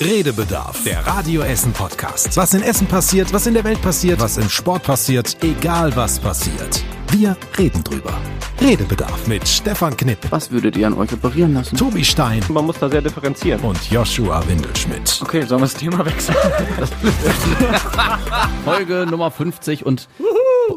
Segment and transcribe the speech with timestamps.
[0.00, 2.34] Redebedarf, der Radio Essen Podcast.
[2.36, 6.18] Was in Essen passiert, was in der Welt passiert, was im Sport passiert, egal was
[6.18, 6.82] passiert.
[7.10, 8.14] Wir reden drüber.
[8.62, 11.76] Redebedarf mit Stefan Knipp, Was würdet ihr an euch operieren lassen?
[11.76, 13.60] Tobi Stein Man muss da sehr differenzieren.
[13.60, 15.20] und Joshua Windelschmidt.
[15.22, 16.36] Okay, sollen wir das Thema wechseln?
[18.64, 20.08] Folge Nummer 50 und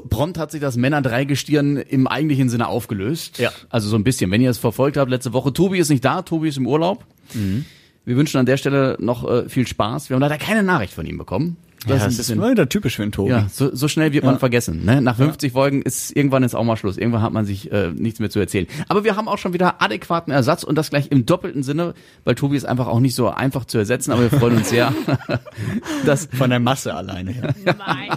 [0.10, 3.40] prompt hat sich das Männer-Dreigestirn im eigentlichen Sinne aufgelöst.
[3.40, 3.52] Ja.
[3.70, 4.32] Also so ein bisschen.
[4.32, 7.05] Wenn ihr es verfolgt habt, letzte Woche, Tobi ist nicht da, Tobi ist im Urlaub.
[8.06, 10.10] Wir wünschen an der Stelle noch äh, viel Spaß.
[10.10, 11.57] Wir haben leider keine Nachricht von ihm bekommen.
[11.87, 13.29] Das Das ist ein ist bisschen, immer wieder typisch für den Tobi.
[13.32, 14.39] ja, so, so schnell wird man Ja.
[14.39, 14.86] vergessen.
[14.86, 15.01] Ne?
[15.01, 16.97] Nach 50 Folgen ist irgendwann ist auch mal Schluss.
[16.97, 18.68] Irgendwann hat man sich äh, nichts mehr zu erzählen.
[18.87, 21.93] Aber wir haben auch schon wieder adäquaten Ersatz und das gleich im doppelten Sinne,
[22.24, 24.11] weil Tobi ist einfach auch nicht so einfach zu ersetzen.
[24.11, 24.93] Aber wir freuen uns sehr,
[26.05, 27.54] dass Von der Masse alleine.
[27.65, 27.75] Ja.
[27.86, 28.10] Mein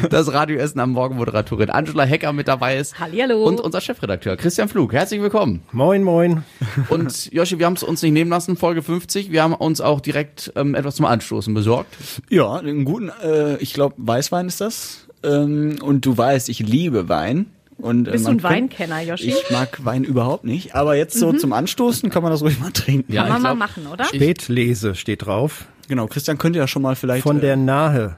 [0.00, 0.12] Gott.
[0.12, 2.98] das Radio Essen am Morgen Moderatorin Angela Hecker mit dabei ist.
[2.98, 3.44] Hallihallo.
[3.44, 4.92] Und unser Chefredakteur Christian Flug.
[4.92, 5.62] Herzlich willkommen.
[5.72, 6.44] Moin, moin.
[6.88, 9.30] Und Joshi, wir haben es uns nicht nehmen lassen, Folge 50.
[9.30, 11.94] Wir haben uns auch direkt ähm, etwas zum Anstoßen besorgt.
[12.30, 15.06] ja, einen guten, äh, ich glaube, Weißwein ist das.
[15.22, 17.46] Ähm, und du weißt, ich liebe Wein.
[17.78, 19.28] Und, äh, Bist du ein Weinkenner, Joshi?
[19.30, 20.74] Ich mag Wein überhaupt nicht.
[20.74, 23.12] Aber jetzt so zum Anstoßen kann man das ruhig mal trinken.
[23.12, 24.04] Ja, Kann man ich mal glaub- machen, oder?
[24.04, 25.64] Spätlese steht drauf.
[25.88, 27.22] Genau, Christian könnte ja schon mal vielleicht.
[27.24, 28.16] Von äh, der Nahe.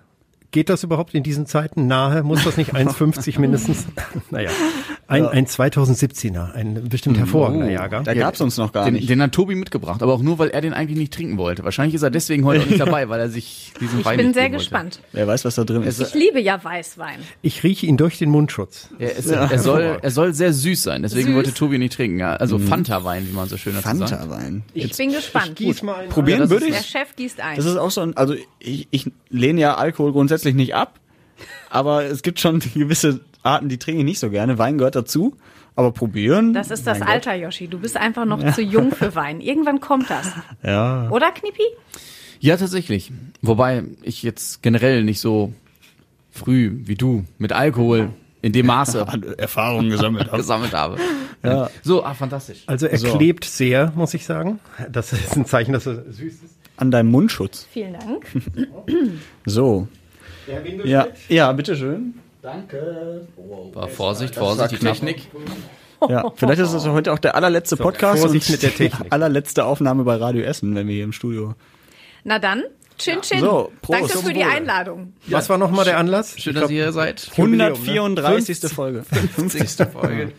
[0.52, 2.22] Geht das überhaupt in diesen Zeiten nahe?
[2.22, 3.86] Muss das nicht 1,50 mindestens?
[4.30, 4.50] naja,
[5.08, 8.02] ein, ein 2017er, ein bestimmt hervorragender Jahrgang.
[8.04, 9.08] Da gab's uns noch gar Den, nicht.
[9.08, 11.62] den hat Tobi mitgebracht, aber auch nur, weil er den eigentlich nicht trinken wollte.
[11.64, 14.26] Wahrscheinlich ist er deswegen heute auch nicht dabei, weil er sich diesen Ich Wein bin
[14.26, 14.64] nicht sehr geben wollte.
[14.64, 15.00] gespannt.
[15.12, 16.00] Wer weiß, was da drin ist.
[16.00, 17.20] Ich liebe ja Weißwein.
[17.42, 18.88] Ich rieche ihn durch den Mundschutz.
[18.98, 21.36] Er, ist, er, soll, er soll sehr süß sein, deswegen Süß.
[21.36, 22.18] wollte Tobi nicht trinken.
[22.18, 24.10] Ja, also Fanta-Wein, wie man so schön dazu sagt.
[24.10, 24.62] Fanta-Wein.
[24.74, 25.54] Ich bin gespannt.
[25.56, 26.86] Gieß mal einen Probieren würde ist- Der ich.
[26.88, 27.56] Chef gießt ein.
[27.56, 30.98] Das ist auch so ein, also ich, ich lehne ja Alkohol grundsätzlich nicht ab,
[31.70, 34.58] aber es gibt schon gewisse Arten, die trinke ich nicht so gerne.
[34.58, 35.36] Wein gehört dazu,
[35.74, 36.52] aber probieren.
[36.52, 37.14] Das ist das mein Gott.
[37.14, 37.68] Alter, Joshi.
[37.68, 39.40] Du bist einfach noch zu jung für Wein.
[39.40, 40.30] Irgendwann kommt das.
[40.62, 41.08] Ja.
[41.10, 41.62] Oder, Knippi?
[42.40, 43.12] Ja, tatsächlich.
[43.42, 45.52] Wobei ich jetzt generell nicht so
[46.30, 48.10] früh wie du mit Alkohol
[48.42, 49.06] in dem Maße
[49.38, 50.36] Erfahrungen gesammelt habe.
[50.36, 50.96] gesammelt habe.
[51.42, 51.70] Ja.
[51.82, 52.62] So, ah, fantastisch.
[52.66, 53.16] Also er So.
[53.16, 54.58] klebt sehr, muss ich sagen.
[54.90, 56.56] Das ist ein Zeichen, dass er süß ist.
[56.76, 57.66] An deinem Mundschutz.
[57.70, 58.26] Vielen Dank.
[59.46, 59.88] So.
[61.28, 61.52] Ja,
[62.46, 63.74] ja, bitteschön.
[63.74, 65.28] War Vorsicht, Vorsicht, die Technik.
[66.08, 69.06] Ja, vielleicht ist es heute auch der allerletzte Podcast Vorsicht und mit der die Technik.
[69.12, 71.54] allerletzte Aufnahme bei Radio Essen, wenn wir hier im Studio.
[72.24, 72.64] Na dann,
[72.98, 73.40] chin chin.
[73.40, 74.00] So, Prost.
[74.00, 74.44] Danke für die.
[74.44, 75.14] Einladung.
[75.26, 76.38] Was war nochmal der Anlass?
[76.38, 77.30] Schön, dass ihr hier seid.
[77.36, 78.24] Jubiläum, ne?
[78.24, 78.70] 134.
[78.72, 79.04] Folge.
[79.04, 79.88] 50.
[79.88, 80.32] Folge.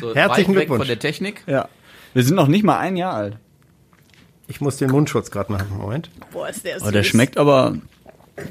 [0.00, 0.80] So, Herzlichen weit weg Glückwunsch.
[0.80, 1.42] von der Technik.
[1.46, 1.68] Ja.
[2.14, 3.36] Wir sind noch nicht mal ein Jahr alt.
[4.46, 5.68] Ich muss den Mundschutz gerade machen.
[5.76, 6.10] Moment.
[6.32, 6.82] Boah, ist der süß.
[6.82, 7.76] Aber der schmeckt aber,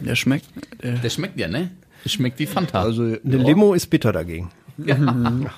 [0.01, 0.45] der schmeckt,
[0.83, 1.71] der, Der schmeckt ja, ne?
[2.05, 2.81] Schmeckt wie Fanta.
[2.81, 4.49] also, Eine Limo ist bitter dagegen.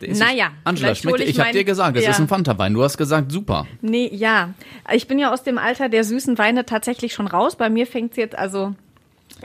[0.00, 2.10] Ist Naja, Angela, schmeckt, ich ich, hab mein- dir gesagt, das Ja.
[2.10, 2.74] ist ein Fanta-Wein.
[2.74, 3.66] Du hast gesagt, super.
[3.80, 4.52] Nee, ja.
[4.92, 7.56] Ich bin ja aus dem Alter der süßen Weine tatsächlich schon raus.
[7.56, 8.74] Bei mir fängt's jetzt also.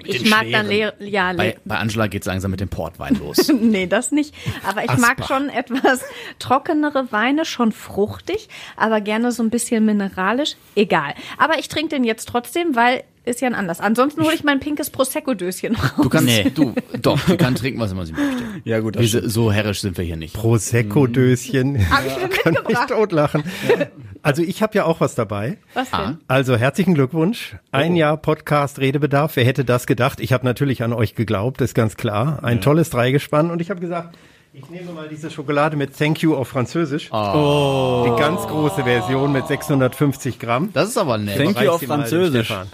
[0.03, 3.47] Ich mag dann leer, ja, Bei, le bei Angela geht's langsam mit dem Portwein los.
[3.61, 4.33] Nee, das nicht.
[4.67, 6.01] Aber ich mag schon etwas
[6.39, 10.55] trockenere Weine, schon fruchtig, aber gerne so ein bisschen mineralisch.
[10.75, 11.13] Egal.
[11.37, 13.79] Aber ich trinke den jetzt trotzdem, weil ist ja ein Anlass.
[13.79, 15.91] Ansonsten hole ich mein pinkes Prosecco-Döschen raus.
[16.01, 18.43] Du kannst, du, doch, du kannst trinken, was immer sie möchte.
[18.63, 20.33] ja gut, das Wir, so herrisch sind wir hier nicht.
[20.33, 21.89] Prosecco-Döschen.
[21.89, 22.89] Hab ich mir Kann ich mitgebracht.
[22.89, 23.43] totlachen.
[24.23, 25.57] Also ich habe ja auch was dabei.
[25.73, 26.03] Was Ah.
[26.05, 26.17] denn?
[26.27, 27.55] Also herzlichen Glückwunsch.
[27.71, 29.35] Ein Jahr Podcast Redebedarf.
[29.35, 30.19] Wer hätte das gedacht?
[30.19, 32.39] Ich habe natürlich an euch geglaubt, ist ganz klar.
[32.43, 33.49] Ein tolles Dreigespann.
[33.51, 34.15] Und ich habe gesagt,
[34.53, 37.09] ich nehme mal diese Schokolade mit Thank you auf Französisch.
[37.11, 38.03] Oh.
[38.05, 40.69] Die ganz große Version mit 650 Gramm.
[40.73, 41.37] Das ist aber nett.
[41.37, 42.47] Thank you auf mal Französisch.
[42.47, 42.67] Stefan.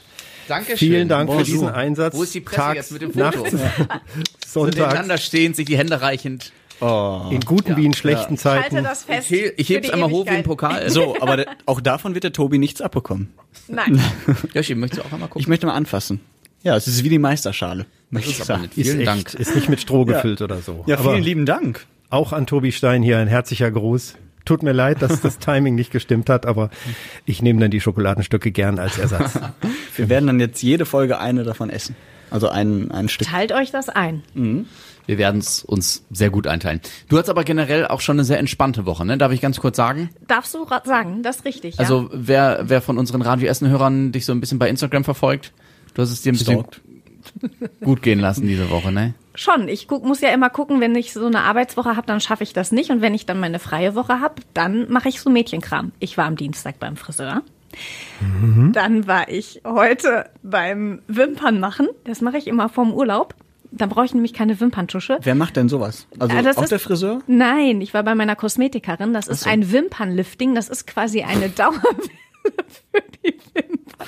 [0.47, 0.77] Dankeschön.
[0.77, 1.45] Vielen Dank für Bonjour.
[1.45, 2.15] diesen Einsatz.
[2.15, 3.23] Wo ist die Presse Tags, jetzt mit dem Foto?
[3.43, 3.51] Nachts,
[4.47, 6.51] So Sonntags, nebeneinander stehend, sich die Hände reichend.
[6.79, 8.83] in guten wie in schlechten Halte Zeiten.
[8.83, 9.31] das fest.
[9.31, 10.43] Ich, ich für heb's einmal hoch wie ein.
[10.43, 10.89] Pokal.
[10.89, 13.33] So, aber auch davon wird der Tobi nichts abbekommen.
[13.67, 13.99] Nein.
[14.53, 15.41] Joshi, möchtest du auch einmal gucken?
[15.41, 16.21] Ich möchte mal anfassen.
[16.63, 17.85] Ja, es ist wie die Meisterschale.
[18.09, 18.69] Möchte ich aber sagen.
[18.73, 19.27] Vielen Dank.
[19.27, 20.83] echt, Ist nicht mit Stroh gefüllt oder so.
[20.87, 21.85] Ja, Aber vielen lieben Dank.
[22.09, 24.15] auch an Tobi Stein hier ein herzlicher Gruß.
[24.47, 26.69] Tut mir leid, dass das Timing nicht gestimmt hat, aber
[27.25, 29.37] ich nehme dann die Schokoladenstücke gern als Ersatz.
[29.97, 31.97] Wir werden dann jetzt jede Folge eine davon essen.
[32.31, 33.27] Also ein, ein Stück.
[33.27, 34.23] Teilt euch das ein.
[35.05, 36.79] Wir werden es uns sehr gut einteilen.
[37.09, 39.17] Du hast aber generell auch schon eine sehr entspannte Woche, ne?
[39.17, 40.09] Darf ich ganz kurz sagen?
[40.27, 41.75] Darfst du sagen, das ist richtig.
[41.75, 41.79] Ja?
[41.81, 45.51] Also wer, wer von unseren Radio Essen-Hörern dich so ein bisschen bei Instagram verfolgt,
[45.93, 46.81] du hast es dir ein bisschen Stalkt.
[47.81, 49.13] gut gehen lassen diese Woche, ne?
[49.39, 49.68] Schon.
[49.68, 52.54] Ich guck, muss ja immer gucken, wenn ich so eine Arbeitswoche habe, dann schaffe ich
[52.54, 52.89] das nicht.
[52.89, 55.92] Und wenn ich dann meine freie Woche habe, dann mache ich so Mädchenkram.
[56.00, 57.44] Ich war am Dienstag beim Friseur.
[58.74, 61.88] Dann war ich heute beim Wimpern machen.
[62.06, 63.36] Das mache ich immer vorm Urlaub.
[63.72, 65.18] Dann brauche ich nämlich keine Wimperntusche.
[65.22, 66.07] Wer macht denn sowas?
[66.18, 67.19] Also Ja, das auch ist- der Friseur?
[67.28, 69.13] Nein, ich war bei meiner Kosmetikerin.
[69.13, 70.56] Das ist ein Wimpernlifting.
[70.56, 71.84] Das ist quasi eine Dauerwelle
[72.91, 74.07] für die Wimpern.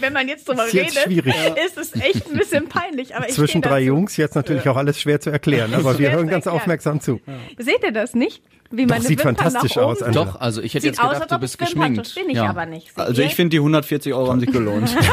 [0.00, 1.34] wenn man jetzt drüber Ist jetzt redet, schwierig.
[1.66, 3.14] ist es echt ein bisschen peinlich.
[3.16, 3.86] Aber ich Zwischen drei dazu.
[3.86, 6.60] Jungs jetzt natürlich auch alles schwer zu erklären, aber wir hören ganz erklären.
[6.62, 7.20] aufmerksam zu.
[7.58, 8.42] Seht ihr das nicht?
[8.70, 10.02] Wie Doch, meine sieht Wimpern fantastisch nach oben aus?
[10.02, 10.24] Angela.
[10.26, 11.98] Doch, also ich hätte Sieht jetzt aus, gedacht, als du bist geschminkt.
[12.00, 12.50] Das bin ich ja.
[12.50, 12.88] aber nicht.
[12.88, 14.94] Seht Also ich finde, die 140 Euro haben sich gelohnt.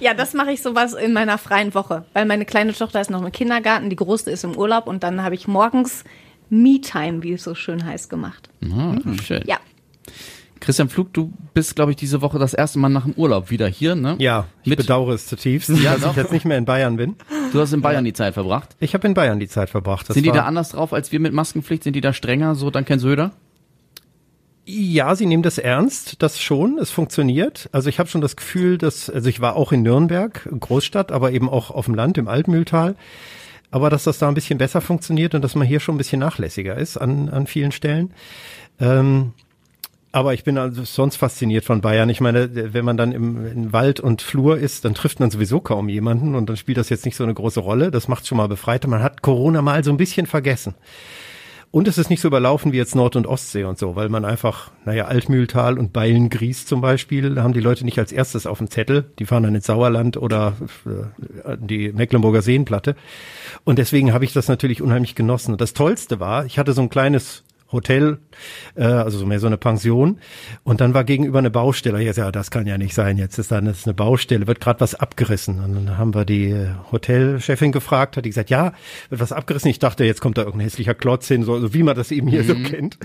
[0.00, 3.22] Ja, das mache ich sowas in meiner freien Woche, weil meine kleine Tochter ist noch
[3.22, 6.04] im Kindergarten, die große ist im Urlaub und dann habe ich morgens
[6.48, 8.48] Me-Time, wie es so schön heißt, gemacht.
[8.64, 9.42] Ah, schön.
[9.46, 9.58] Ja,
[10.60, 13.66] Christian Flug, du bist, glaube ich, diese Woche das erste Mal nach dem Urlaub wieder
[13.66, 14.16] hier, ne?
[14.18, 16.10] Ja, ich Mit- bedauere es zutiefst, Ja, dass doch.
[16.10, 17.16] ich jetzt nicht mehr in Bayern bin.
[17.52, 18.76] Du hast in Bayern die Zeit verbracht.
[18.78, 20.08] Ich habe in Bayern die Zeit verbracht.
[20.08, 21.82] Das Sind die da anders drauf als wir mit Maskenpflicht?
[21.82, 23.32] Sind die da strenger, so dank Herrn Söder?
[24.66, 27.68] Ja, sie nehmen das ernst, das schon, es funktioniert.
[27.72, 31.32] Also ich habe schon das Gefühl, dass, also ich war auch in Nürnberg, Großstadt, aber
[31.32, 32.94] eben auch auf dem Land, im Altmühltal.
[33.72, 36.20] Aber dass das da ein bisschen besser funktioniert und dass man hier schon ein bisschen
[36.20, 38.12] nachlässiger ist an, an vielen Stellen.
[38.78, 39.32] Ähm,
[40.12, 42.10] aber ich bin also sonst fasziniert von Bayern.
[42.10, 45.88] Ich meine, wenn man dann im, Wald und Flur ist, dann trifft man sowieso kaum
[45.88, 47.90] jemanden und dann spielt das jetzt nicht so eine große Rolle.
[47.90, 48.88] Das macht schon mal befreiter.
[48.88, 50.74] Man hat Corona mal so ein bisschen vergessen.
[51.72, 54.24] Und es ist nicht so überlaufen wie jetzt Nord- und Ostsee und so, weil man
[54.24, 58.58] einfach, naja, Altmühltal und Beilengries zum Beispiel, da haben die Leute nicht als erstes auf
[58.58, 59.04] dem Zettel.
[59.20, 62.96] Die fahren dann ins Sauerland oder äh, die Mecklenburger Seenplatte.
[63.62, 65.52] Und deswegen habe ich das natürlich unheimlich genossen.
[65.52, 68.18] Und das Tollste war, ich hatte so ein kleines Hotel,
[68.74, 70.18] äh, also so mehr so eine Pension.
[70.64, 72.00] Und dann war gegenüber eine Baustelle.
[72.00, 73.16] Jetzt, ja, das kann ja nicht sein.
[73.16, 75.60] Jetzt ist da eine, ist eine Baustelle, wird gerade was abgerissen.
[75.60, 78.72] Und dann haben wir die äh, Hotelchefin gefragt, hat die gesagt, ja,
[79.08, 79.70] wird was abgerissen.
[79.70, 82.26] Ich dachte, jetzt kommt da irgendein hässlicher Klotz hin, so, so wie man das eben
[82.28, 82.98] hier so kennt.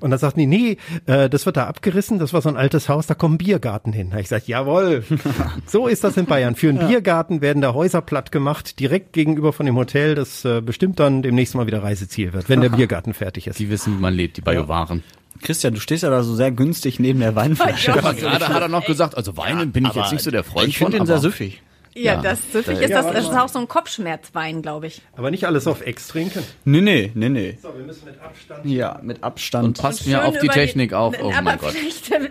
[0.00, 0.76] Und dann sagt die, nee,
[1.06, 2.18] äh, das wird da abgerissen.
[2.18, 4.10] Das war so ein altes Haus, da kommt ein Biergarten hin.
[4.10, 5.04] Da ich gesagt, jawohl,
[5.66, 6.54] so ist das in Bayern.
[6.54, 10.60] Für einen Biergarten werden da Häuser platt gemacht, direkt gegenüber von dem Hotel, das äh,
[10.60, 13.58] bestimmt dann demnächst mal wieder Reiseziel wird, wenn der Biergarten fertig ist.
[13.58, 15.02] Die wissen, wie man lebt, die Biowaren.
[15.42, 17.90] Christian, du stehst ja da so sehr günstig neben der Weinflasche.
[17.90, 20.44] Ja, Aber gerade hat er noch gesagt, also Weinen bin ich jetzt nicht so der
[20.44, 21.62] Freund Ich finde von, ihn sehr aber- süffig.
[21.94, 22.20] Ja, Ja.
[22.22, 23.06] das süffig ist das.
[23.06, 25.02] Das ist auch so ein Kopfschmerzwein, glaube ich.
[25.16, 26.42] Aber nicht alles auf Ex trinken.
[26.64, 27.58] Nee, nee, nee, nee.
[27.62, 28.64] So, wir müssen mit Abstand.
[28.66, 29.64] Ja, mit Abstand.
[29.66, 31.14] Und passt mir auf die Technik auf.
[31.22, 31.74] Oh mein Gott.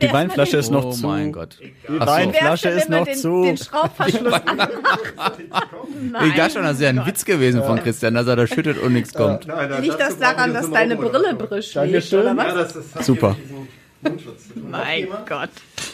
[0.02, 1.06] die Weinflasche den- ist noch oh zu.
[1.08, 1.58] mein Gott.
[1.62, 2.08] Die Ach.
[2.08, 3.44] Weinflasche ist noch den, zu.
[3.44, 4.34] Den Schraubverschluss
[6.36, 9.14] dachte schon, das wäre ein Witz gewesen von Christian, dass er da schüttet und nichts
[9.14, 9.48] kommt.
[9.82, 11.38] Liegt das daran, dass deine Brille?
[11.74, 13.36] Ja, ist, hat Super.
[14.04, 14.46] Mundschutz.
[14.70, 15.50] Mein Gott.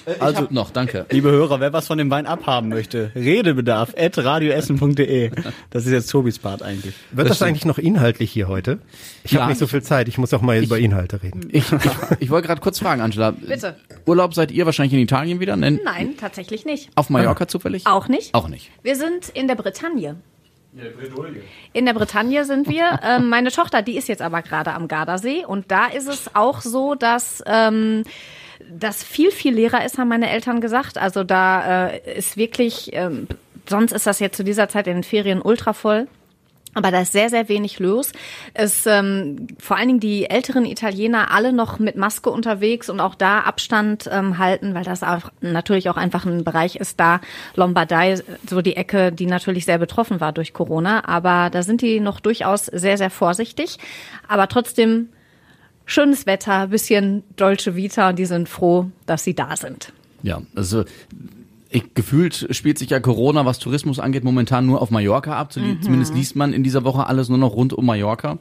[0.05, 1.05] Ich also, hab noch, danke.
[1.11, 5.31] Liebe Hörer, wer was von dem Wein abhaben möchte, Redebedarf at radioessen.de.
[5.69, 6.95] Das ist jetzt Tobis Part eigentlich.
[7.11, 8.79] Wird das eigentlich noch inhaltlich hier heute?
[9.23, 9.41] Ich Ja.
[9.41, 11.49] habe nicht so viel Zeit, ich muss auch mal über Inhalte reden.
[11.51, 11.81] Ich, ich,
[12.19, 13.31] ich wollte gerade kurz fragen, Angela.
[13.31, 13.75] Bitte.
[14.05, 15.57] Urlaub seid ihr wahrscheinlich in Italien wieder?
[15.57, 15.79] Nein.
[15.83, 16.89] Nein, tatsächlich nicht.
[16.95, 17.85] Auf Mallorca zufällig?
[17.85, 18.33] Auch nicht.
[18.33, 18.71] Auch nicht.
[18.83, 20.15] Wir sind in der Bretagne.
[21.73, 22.99] In der Bretagne sind wir.
[23.07, 26.61] Ähm, meine Tochter, die ist jetzt aber gerade am Gardasee und da ist es auch
[26.61, 28.03] so, dass ähm,
[28.69, 30.97] das viel, viel leerer ist, haben meine Eltern gesagt.
[30.97, 33.27] Also da äh, ist wirklich, ähm,
[33.69, 36.07] sonst ist das jetzt zu dieser Zeit in den Ferien ultra voll.
[36.77, 38.11] Aber da ist sehr, sehr wenig los.
[38.53, 43.15] Es ähm, vor allen Dingen die älteren Italiener alle noch mit Maske unterwegs und auch
[43.15, 47.19] da Abstand ähm, halten, weil das auch natürlich auch einfach ein Bereich ist, da
[47.55, 51.05] Lombardei, so die Ecke, die natürlich sehr betroffen war durch Corona.
[51.05, 53.77] Aber da sind die noch durchaus sehr, sehr vorsichtig.
[54.27, 55.09] Aber trotzdem
[55.85, 59.93] schönes Wetter, bisschen Dolce Vita und die sind froh, dass sie da sind.
[60.21, 60.83] Ja, also
[61.69, 65.51] ich, gefühlt spielt sich ja Corona, was Tourismus angeht, momentan nur auf Mallorca ab.
[65.51, 68.37] Zumindest Zumindest liest man in dieser Woche alles nur noch rund um Mallorca.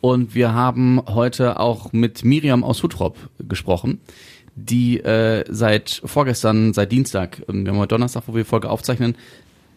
[0.00, 4.00] Und wir haben heute auch mit Miriam aus Hutrop gesprochen,
[4.54, 8.70] die äh, seit vorgestern, seit Dienstag, ähm, wir haben heute Donnerstag, wo wir die Folge
[8.70, 9.16] aufzeichnen,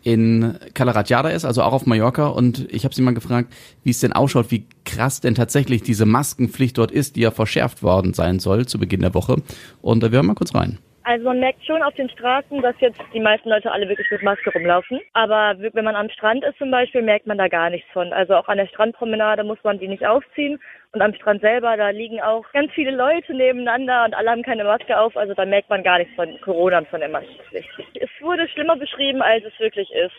[0.01, 2.27] in Calaratiada ist, also auch auf Mallorca.
[2.27, 6.05] Und ich habe sie mal gefragt, wie es denn ausschaut, wie krass denn tatsächlich diese
[6.05, 9.41] Maskenpflicht dort ist, die ja verschärft worden sein soll zu Beginn der Woche.
[9.81, 10.79] Und äh, wir hören mal kurz rein.
[11.09, 14.21] Also man merkt schon auf den Straßen, dass jetzt die meisten Leute alle wirklich mit
[14.21, 14.99] Maske rumlaufen.
[15.13, 18.13] Aber wenn man am Strand ist zum Beispiel, merkt man da gar nichts von.
[18.13, 20.59] Also auch an der Strandpromenade muss man die nicht aufziehen.
[20.93, 24.63] Und am Strand selber, da liegen auch ganz viele Leute nebeneinander und alle haben keine
[24.63, 25.17] Maske auf.
[25.17, 27.71] Also da merkt man gar nichts von Corona und von der Maskenpflicht.
[27.95, 30.13] Es wurde schlimmer beschrieben, als es wirklich ist.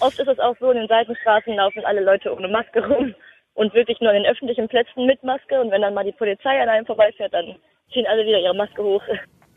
[0.00, 3.14] Oft ist es auch so, in den Seitenstraßen laufen alle Leute ohne Maske rum
[3.54, 5.60] und wirklich nur an den öffentlichen Plätzen mit Maske.
[5.60, 7.54] Und wenn dann mal die Polizei an einem vorbeifährt, dann
[7.92, 9.04] ziehen alle wieder ihre Maske hoch.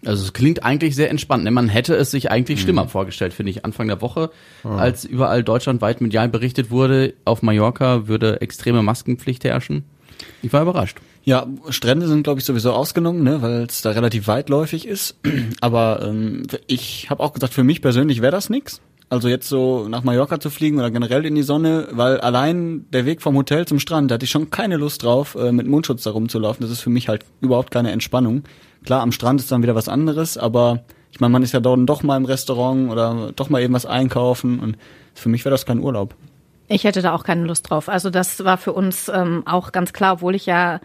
[0.06, 1.44] Also es klingt eigentlich sehr entspannt.
[1.44, 1.52] Ne?
[1.52, 4.30] Man hätte es sich eigentlich schlimmer vorgestellt, finde ich, Anfang der Woche,
[4.64, 9.84] als überall deutschlandweit medial berichtet wurde, auf Mallorca würde extreme Maskenpflicht herrschen.
[10.42, 11.00] Ich war überrascht.
[11.24, 15.18] Ja, Strände sind, glaube ich, sowieso ausgenommen, ne, weil es da relativ weitläufig ist.
[15.60, 18.80] Aber ähm, ich habe auch gesagt, für mich persönlich wäre das nix.
[19.10, 23.06] Also jetzt so nach Mallorca zu fliegen oder generell in die Sonne, weil allein der
[23.06, 26.04] Weg vom Hotel zum Strand, da hatte ich schon keine Lust drauf, äh, mit Mundschutz
[26.04, 26.64] da rumzulaufen.
[26.64, 28.44] Das ist für mich halt überhaupt keine Entspannung.
[28.84, 30.84] Klar, am Strand ist dann wieder was anderes, aber
[31.16, 33.86] Ich meine, man ist ja dann doch mal im Restaurant oder doch mal eben was
[33.86, 34.78] einkaufen und
[35.14, 36.14] für mich wäre das kein Urlaub.
[36.68, 37.88] Ich hätte da auch keine Lust drauf.
[37.88, 40.82] Also das war für uns ähm, auch ganz klar, obwohl ich ja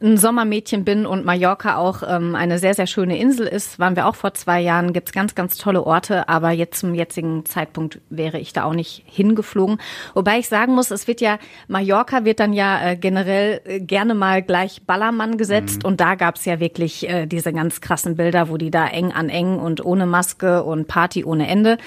[0.00, 4.06] ein Sommermädchen bin und Mallorca auch ähm, eine sehr, sehr schöne Insel ist, waren wir
[4.06, 8.38] auch vor zwei Jahren, gibt's ganz, ganz tolle Orte, aber jetzt zum jetzigen Zeitpunkt wäre
[8.38, 9.78] ich da auch nicht hingeflogen.
[10.14, 11.38] Wobei ich sagen muss, es wird ja,
[11.68, 16.44] Mallorca wird dann ja äh, generell äh, gerne mal gleich Ballermann gesetzt und da gab's
[16.44, 20.04] ja wirklich äh, diese ganz krassen Bilder, wo die da eng an eng und ohne
[20.04, 21.78] Maske und Party ohne Ende.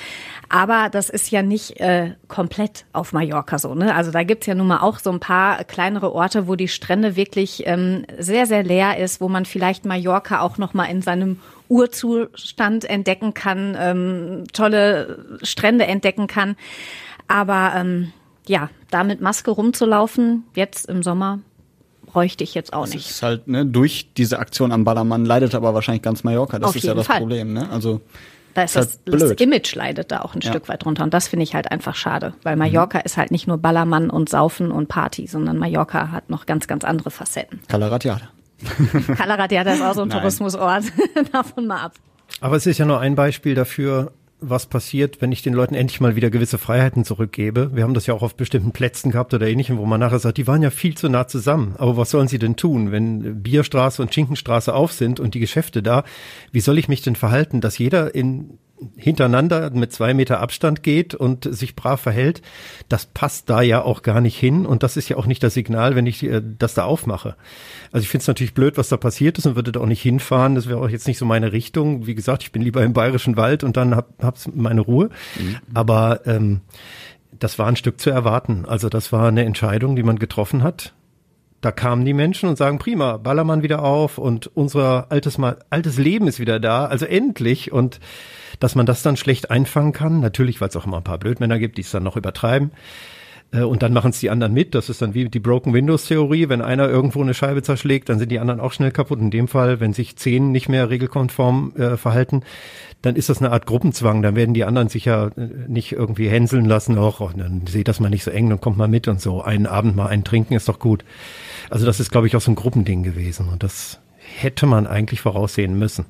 [0.49, 3.75] Aber das ist ja nicht äh, komplett auf Mallorca so.
[3.75, 3.93] Ne?
[3.93, 7.15] Also da gibt's ja nun mal auch so ein paar kleinere Orte, wo die Strände
[7.15, 11.39] wirklich ähm, sehr, sehr leer ist, wo man vielleicht Mallorca auch noch mal in seinem
[11.67, 16.55] Urzustand entdecken kann, ähm, tolle Strände entdecken kann.
[17.27, 18.11] Aber ähm,
[18.47, 21.39] ja, da mit Maske rumzulaufen, jetzt im Sommer,
[22.07, 23.09] bräuchte ich jetzt auch Das nicht.
[23.09, 26.57] ist halt, ne, durch diese Aktion am Ballermann leidet aber wahrscheinlich ganz Mallorca.
[26.57, 27.19] Das Auf ist ja das Fall.
[27.19, 27.69] Problem, ne?
[27.69, 28.01] Also
[28.59, 29.31] Da ist das, halt das.
[29.39, 30.49] Image leidet da auch ein Ja.
[30.49, 31.03] Stück weit drunter.
[31.03, 32.59] Und das finde ich halt einfach schade, weil Mhm.
[32.63, 36.67] Mallorca ist halt nicht nur Ballermann und Saufen und Party, sondern Mallorca hat noch ganz,
[36.67, 37.61] ganz andere Facetten.
[37.69, 38.29] Calaratiada.
[39.15, 40.17] Calaratiada ist auch so ein Nein.
[40.19, 40.83] Tourismusort.
[41.31, 41.93] Davon mal ab.
[42.41, 44.11] Aber es ist ja nur ein Beispiel dafür,
[44.41, 47.75] was passiert, wenn ich den Leuten endlich mal wieder gewisse Freiheiten zurückgebe.
[47.75, 50.37] Wir haben das ja auch auf bestimmten Plätzen gehabt oder ähnlichem, wo man nachher sagt,
[50.37, 51.75] die waren ja viel zu nah zusammen.
[51.77, 55.83] Aber was sollen sie denn tun, wenn Bierstraße und Schinkenstraße auf sind und die Geschäfte
[55.83, 56.03] da?
[56.51, 58.57] Wie soll ich mich denn verhalten, dass jeder in
[58.95, 62.41] hintereinander mit zwei Meter Abstand geht und sich brav verhält,
[62.87, 65.53] das passt da ja auch gar nicht hin und das ist ja auch nicht das
[65.53, 67.35] Signal, wenn ich äh, das da aufmache.
[67.91, 70.01] Also ich finde es natürlich blöd, was da passiert ist und würde da auch nicht
[70.01, 70.55] hinfahren.
[70.55, 72.07] Das wäre auch jetzt nicht so meine Richtung.
[72.07, 75.09] Wie gesagt, ich bin lieber im bayerischen Wald und dann hab, hab's meine Ruhe.
[75.73, 76.61] Aber ähm,
[77.37, 78.65] das war ein Stück zu erwarten.
[78.67, 80.93] Also das war eine Entscheidung, die man getroffen hat.
[81.61, 85.97] Da kamen die Menschen und sagen, prima, Ballermann wieder auf und unser altes, Mal, altes
[85.97, 87.71] Leben ist wieder da, also endlich.
[87.71, 87.99] Und
[88.59, 91.59] dass man das dann schlecht einfangen kann, natürlich, weil es auch immer ein paar Blödmänner
[91.59, 92.71] gibt, die es dann noch übertreiben.
[93.51, 94.75] Äh, Und dann machen es die anderen mit.
[94.75, 96.49] Das ist dann wie die Broken Windows Theorie.
[96.49, 99.19] Wenn einer irgendwo eine Scheibe zerschlägt, dann sind die anderen auch schnell kaputt.
[99.19, 102.43] In dem Fall, wenn sich zehn nicht mehr regelkonform äh, verhalten,
[103.01, 104.21] dann ist das eine Art Gruppenzwang.
[104.21, 106.97] Dann werden die anderen sich ja äh, nicht irgendwie hänseln lassen.
[106.97, 109.41] Och, oh, dann seht das mal nicht so eng, dann kommt mal mit und so.
[109.41, 111.03] Einen Abend mal einen trinken ist doch gut.
[111.69, 113.47] Also das ist, glaube ich, auch so ein Gruppending gewesen.
[113.49, 116.05] Und das hätte man eigentlich voraussehen müssen.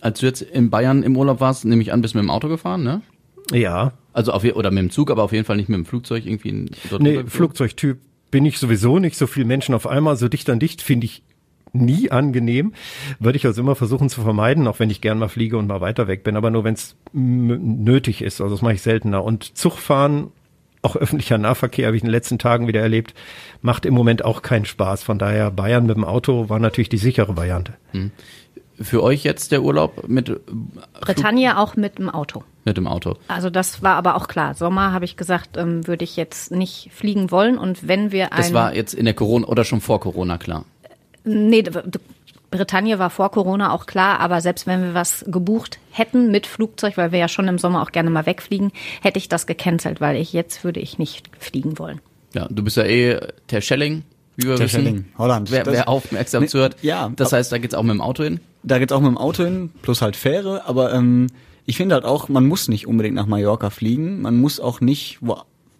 [0.00, 2.30] Als du jetzt in Bayern im Urlaub warst, nehme ich an, bist du mit dem
[2.30, 3.02] Auto gefahren, ne?
[3.52, 6.26] Ja, Also auf, oder mit dem Zug, aber auf jeden Fall nicht mit dem Flugzeug
[6.26, 7.22] irgendwie dort Nee?
[7.26, 7.98] Flugzeugtyp
[8.30, 9.16] bin ich sowieso nicht.
[9.16, 11.22] So viele Menschen auf einmal, so dicht an dicht, finde ich
[11.72, 12.72] nie angenehm.
[13.18, 15.80] Würde ich also immer versuchen zu vermeiden, auch wenn ich gern mal fliege und mal
[15.80, 18.40] weiter weg bin, aber nur wenn es nötig ist.
[18.40, 19.22] Also das mache ich seltener.
[19.22, 20.28] Und Zugfahren,
[20.82, 23.14] auch öffentlicher Nahverkehr, habe ich in den letzten Tagen wieder erlebt,
[23.60, 25.02] macht im Moment auch keinen Spaß.
[25.02, 27.74] Von daher Bayern mit dem Auto war natürlich die sichere Variante.
[28.80, 30.30] Für euch jetzt der Urlaub mit,
[31.00, 32.44] Bretagne auch mit dem Auto.
[32.64, 33.16] mit dem Auto?
[33.28, 34.54] Also das war aber auch klar.
[34.54, 37.56] Sommer habe ich gesagt, ähm, würde ich jetzt nicht fliegen wollen.
[37.58, 40.64] Und wenn wir ein Das war jetzt in der Corona oder schon vor Corona klar.
[41.24, 41.64] Nee,
[42.50, 46.96] Bretagne war vor Corona auch klar, aber selbst wenn wir was gebucht hätten mit Flugzeug,
[46.96, 50.16] weil wir ja schon im Sommer auch gerne mal wegfliegen, hätte ich das gecancelt, weil
[50.16, 52.00] ich jetzt würde ich nicht fliegen wollen.
[52.34, 53.18] Ja, du bist ja eh
[53.48, 54.02] Ter Schelling,
[54.36, 54.68] wie wir wissen.
[54.68, 55.50] Schelling, Holland.
[55.50, 56.76] Wer, wer aufmerksam Nee, zuhört.
[56.82, 58.40] ja, Das heißt, da geht's auch mit dem Auto hin.
[58.66, 61.28] Da geht's auch mit dem Auto hin, plus halt Fähre, aber ähm,
[61.66, 65.18] ich finde halt auch, man muss nicht unbedingt nach Mallorca fliegen, man muss auch nicht
[65.20, 65.38] wo,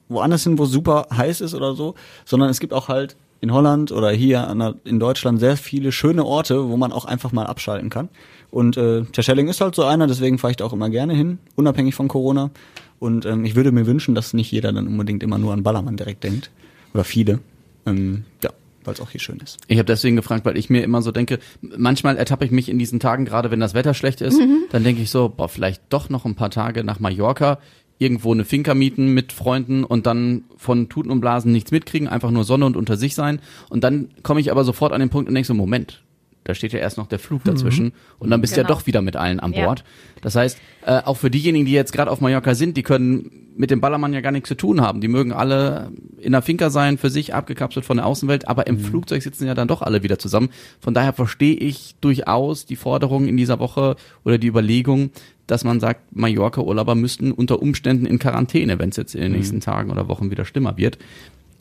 [0.08, 3.92] woanders hin, wo super heiß ist oder so, sondern es gibt auch halt in Holland
[3.92, 8.08] oder hier in Deutschland sehr viele schöne Orte, wo man auch einfach mal abschalten kann.
[8.50, 11.38] Und äh, Terschelling ist halt so einer, deswegen fahre ich da auch immer gerne hin,
[11.56, 12.50] unabhängig von Corona.
[12.98, 15.96] Und ähm, ich würde mir wünschen, dass nicht jeder dann unbedingt immer nur an Ballermann
[15.96, 16.50] direkt denkt.
[16.94, 17.40] Oder viele.
[17.84, 18.50] Ähm, ja,
[18.86, 19.58] weil es auch hier schön ist.
[19.68, 22.78] Ich habe deswegen gefragt, weil ich mir immer so denke, manchmal ertappe ich mich in
[22.78, 24.40] diesen Tagen, gerade wenn das Wetter schlecht ist,
[24.70, 27.58] dann denke ich so, boah, vielleicht doch noch ein paar Tage nach Mallorca,
[27.98, 32.30] irgendwo eine Finca mieten mit Freunden und dann von Tuten und Blasen nichts mitkriegen, einfach
[32.30, 33.40] nur Sonne und unter sich sein.
[33.70, 36.02] Und dann komme ich aber sofort an den Punkt und denke so, Moment,
[36.46, 38.78] da steht ja erst noch der Flug dazwischen und dann bist du ja Genau.
[38.78, 39.66] doch wieder mit allen an Ja.
[39.66, 39.84] Bord.
[40.22, 43.70] Das heißt, äh, auch für diejenigen, die jetzt gerade auf Mallorca sind, die können mit
[43.70, 45.00] dem Ballermann ja gar nichts zu tun haben.
[45.00, 48.78] Die mögen alle in der Finca sein, für sich abgekapselt von der Außenwelt, aber im
[48.78, 50.50] Flugzeug sitzen ja dann doch alle wieder zusammen.
[50.78, 55.10] Von daher verstehe ich durchaus die Forderung in dieser Woche oder die Überlegung,
[55.46, 59.60] dass man sagt, Mallorca-Urlauber müssten unter Umständen in Quarantäne, wenn es jetzt in den nächsten
[59.60, 60.98] Tagen oder Wochen wieder schlimmer wird.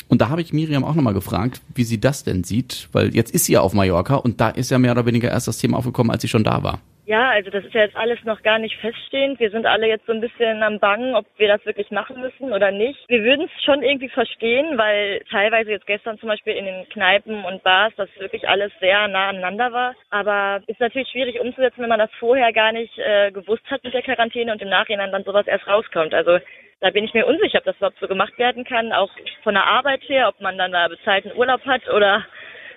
[0.08, 3.34] Und da habe ich Miriam auch nochmal gefragt, wie sie das denn sieht, weil jetzt
[3.34, 5.78] ist sie ja auf Mallorca und da ist ja mehr oder weniger erst das Thema
[5.78, 6.80] aufgekommen, als sie schon da war.
[7.08, 9.40] Ja, also das ist ja jetzt alles noch gar nicht feststehend.
[9.40, 12.52] Wir sind alle jetzt so ein bisschen am Bangen, ob wir das wirklich machen müssen
[12.52, 12.98] oder nicht.
[13.08, 17.46] Wir würden es schon irgendwie verstehen, weil teilweise jetzt gestern zum Beispiel in den Kneipen
[17.46, 19.94] und Bars das wirklich alles sehr nah aneinander war.
[20.10, 23.94] Aber ist natürlich schwierig umzusetzen, wenn man das vorher gar nicht äh, gewusst hat mit
[23.94, 26.16] der Quarantäne und im Nachhinein dann sowas erst rauskommt.
[26.16, 26.40] Also
[26.80, 29.12] da bin ich mir unsicher, ob das überhaupt so gemacht werden kann, auch
[29.44, 32.26] von der Arbeit her, ob man dann da bezahlten Urlaub hat oder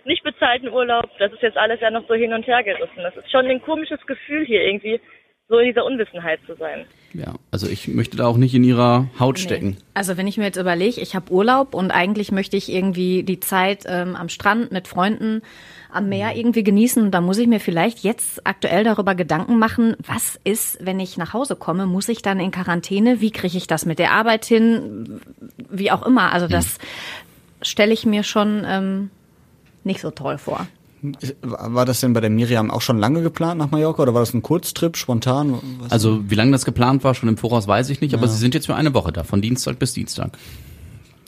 [0.08, 1.08] nicht bezahlten Urlaub.
[1.18, 3.02] Das ist jetzt alles ja noch so hin und her gerissen.
[3.02, 5.00] Das ist schon ein komisches Gefühl hier irgendwie,
[5.48, 6.84] so in dieser Unwissenheit zu sein.
[7.14, 9.78] Ja, also ich möchte da auch nicht in ihrer Haut stecken.
[9.94, 13.40] Also wenn ich mir jetzt überlege, ich habe Urlaub und eigentlich möchte ich irgendwie die
[13.40, 15.40] Zeit ähm, am Strand mit Freunden
[15.90, 17.02] am Meer irgendwie genießen.
[17.02, 21.16] Und da muss ich mir vielleicht jetzt aktuell darüber Gedanken machen, was ist, wenn ich
[21.16, 21.86] nach Hause komme?
[21.86, 23.22] Muss ich dann in Quarantäne?
[23.22, 25.20] Wie kriege ich das mit der Arbeit hin?
[25.70, 26.32] Wie auch immer.
[26.32, 26.78] Also das
[27.62, 29.10] stelle ich mir schon ähm,
[29.88, 30.66] nicht so toll vor.
[31.42, 34.34] War das denn bei der Miriam auch schon lange geplant nach Mallorca oder war das
[34.34, 35.54] ein Kurztrip, spontan?
[35.80, 38.32] Was Also wie lange das geplant war, schon im Voraus weiß ich nicht, aber Ja.
[38.32, 40.36] sie sind jetzt für eine Woche da, von Dienstag bis Dienstag.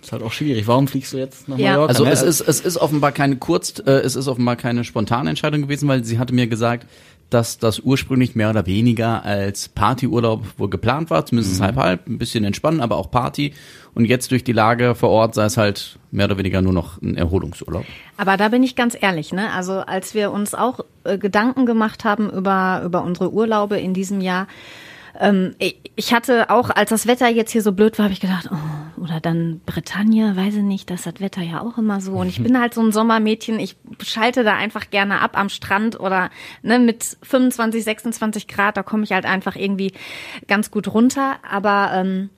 [0.03, 0.67] ist halt auch schwierig.
[0.67, 1.73] Warum fliegst du jetzt nach Ja.
[1.73, 1.91] Mallorca?
[1.91, 5.63] Also es ist, es ist offenbar keine kurz, äh, es ist offenbar keine spontane Entscheidung
[5.63, 6.87] gewesen, weil sie hatte mir gesagt,
[7.31, 12.19] dass das ursprünglich mehr oder weniger als Partyurlaub wohl geplant war, zumindest halb halb, ein
[12.19, 13.55] bisschen entspannen, aber auch Party.
[13.95, 17.01] Und jetzt durch die Lage vor Ort sei es halt mehr oder weniger nur noch
[17.03, 17.85] ein Erholungsurlaub.
[18.17, 19.53] Aber da bin ich ganz ehrlich, ne?
[19.53, 24.21] Also als wir uns auch äh, Gedanken gemacht haben über, über unsere Urlaube in diesem
[24.21, 24.47] Jahr,
[25.19, 28.21] ähm, ich, ich hatte auch, als das Wetter jetzt hier so blöd war, habe ich
[28.21, 28.57] gedacht, oh,
[29.01, 32.13] oder dann Bretagne, weiß ich nicht, das ist das Wetter ja auch immer so.
[32.13, 35.99] Und ich bin halt so ein Sommermädchen, ich schalte da einfach gerne ab am Strand
[35.99, 36.31] oder
[36.63, 39.93] ne, mit 25, 26 Grad, da komme ich halt einfach irgendwie
[40.47, 41.37] ganz gut runter.
[41.49, 42.31] Aber ähm,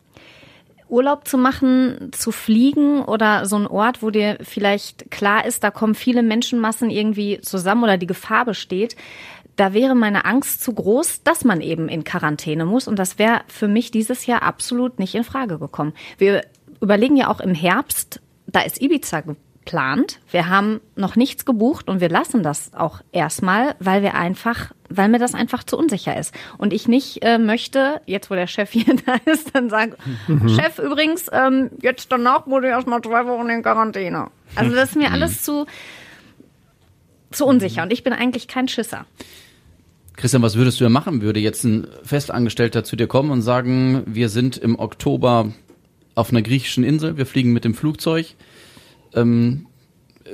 [0.93, 5.71] Urlaub zu machen, zu fliegen oder so ein Ort, wo dir vielleicht klar ist, da
[5.71, 8.95] kommen viele Menschenmassen irgendwie zusammen oder die Gefahr besteht,
[9.57, 12.89] da wäre meine Angst zu groß, dass man eben in Quarantäne muss.
[12.89, 15.93] Und das wäre für mich dieses Jahr absolut nicht in Frage gekommen.
[16.19, 16.43] Wir
[16.81, 20.21] überlegen ja auch im Herbst, da ist Ibiza geplant.
[20.31, 25.09] Wir haben noch nichts gebucht und wir lassen das auch erstmal, weil wir einfach, weil
[25.09, 26.35] mir das einfach zu unsicher ist.
[26.59, 29.95] Und ich nicht äh, möchte, jetzt wo der Chef hier da ist, dann sagen,
[30.49, 34.29] Chef übrigens, ähm, jetzt danach wurde ich erstmal zwei Wochen in Quarantäne.
[34.57, 35.67] Also das ist mir alles zu,
[37.31, 39.07] zu unsicher und ich bin eigentlich kein Schisser.
[40.17, 41.23] Christian, was würdest du denn machen?
[41.23, 45.53] Würde jetzt ein Festangestellter zu dir kommen und sagen, wir sind im Oktober
[46.15, 48.35] auf einer griechischen Insel, wir fliegen mit dem Flugzeug.
[49.15, 49.67] Ähm,
[50.25, 50.31] äh,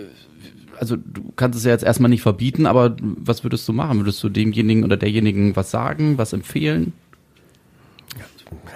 [0.78, 3.98] also du kannst es ja jetzt erstmal nicht verbieten, aber was würdest du machen?
[3.98, 6.92] Würdest du demjenigen oder derjenigen was sagen, was empfehlen?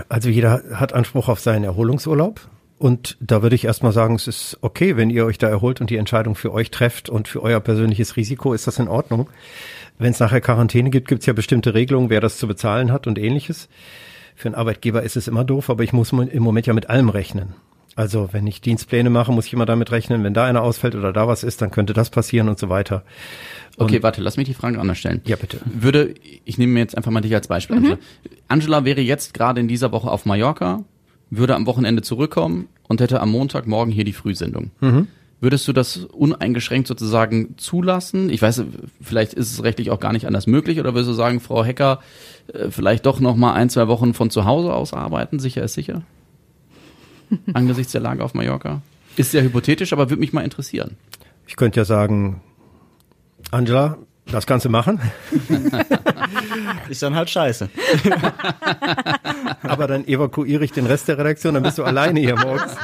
[0.08, 2.40] Also jeder hat Anspruch auf seinen Erholungsurlaub.
[2.82, 5.88] Und da würde ich erstmal sagen, es ist okay, wenn ihr euch da erholt und
[5.88, 9.30] die Entscheidung für euch trefft und für euer persönliches Risiko ist das in Ordnung.
[10.00, 13.06] Wenn es nachher Quarantäne gibt, gibt es ja bestimmte Regelungen, wer das zu bezahlen hat
[13.06, 13.68] und ähnliches.
[14.34, 17.08] Für einen Arbeitgeber ist es immer doof, aber ich muss im Moment ja mit allem
[17.08, 17.54] rechnen.
[17.94, 21.12] Also wenn ich Dienstpläne mache, muss ich immer damit rechnen, wenn da einer ausfällt oder
[21.12, 23.04] da was ist, dann könnte das passieren und so weiter.
[23.76, 25.20] Okay, warte, lass mich die Frage anders stellen.
[25.24, 25.60] Ja, bitte.
[25.66, 26.14] Würde,
[26.44, 27.98] ich nehme mir jetzt einfach mal dich als Beispiel, Angela.
[28.48, 30.82] Angela wäre jetzt gerade in dieser Woche auf Mallorca,
[31.30, 34.70] würde am Wochenende zurückkommen und hätte am Montagmorgen hier die Frühsendung.
[35.40, 38.30] Würdest du das uneingeschränkt sozusagen zulassen?
[38.30, 38.62] Ich weiß,
[39.00, 42.00] vielleicht ist es rechtlich auch gar nicht anders möglich, oder würdest du sagen, Frau Hecker,
[42.52, 45.40] äh, vielleicht doch noch mal ein, zwei Wochen von zu Hause aus arbeiten?
[45.40, 46.02] Sicher ist sicher?
[47.54, 48.82] Angesichts der Lage auf Mallorca?
[49.16, 50.96] Ist sehr hypothetisch, aber würde mich mal interessieren.
[51.48, 52.40] Ich könnte ja sagen,
[53.50, 53.98] Angela,
[54.32, 55.00] das kannst du machen.
[56.88, 57.68] ist dann halt scheiße.
[59.62, 62.74] Aber dann evakuiere ich den Rest der Redaktion, dann bist du alleine hier morgens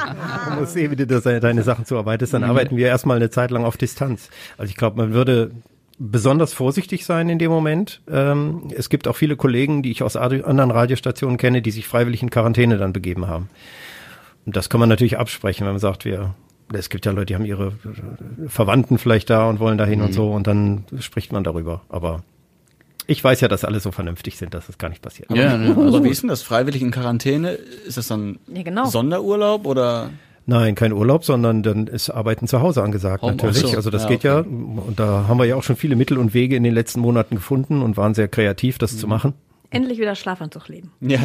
[0.49, 2.33] und musst sehen, wie du das, deine Sachen zuarbeitest.
[2.33, 4.29] Dann arbeiten wir erstmal eine Zeit lang auf Distanz.
[4.57, 5.51] Also ich glaube, man würde
[5.99, 8.01] besonders vorsichtig sein in dem Moment.
[8.09, 12.23] Ähm, es gibt auch viele Kollegen, die ich aus anderen Radiostationen kenne, die sich freiwillig
[12.23, 13.49] in Quarantäne dann begeben haben.
[14.45, 16.33] Und das kann man natürlich absprechen, wenn man sagt, wir,
[16.73, 17.73] es gibt ja Leute, die haben ihre
[18.47, 21.81] Verwandten vielleicht da und wollen dahin und so und dann spricht man darüber.
[21.89, 22.23] Aber
[23.07, 25.31] ich weiß ja, dass alle so vernünftig sind, dass das gar nicht passiert.
[25.31, 26.43] Ja, ne, also wie ist denn das?
[26.43, 27.51] Freiwillig in Quarantäne?
[27.51, 28.85] Ist das dann Ja, genau.
[28.85, 30.11] Sonderurlaub oder?
[30.45, 33.43] Nein, kein Urlaub, sondern dann ist Arbeiten zu Hause angesagt Homeoffice.
[33.55, 33.71] natürlich.
[33.71, 36.17] So, Also das ja, geht ja und da haben wir ja auch schon viele Mittel
[36.17, 39.33] und Wege in den letzten Monaten gefunden und waren sehr kreativ, das zu machen.
[39.71, 40.91] Endlich wieder Schlafanzug leben.
[40.99, 41.19] Ja.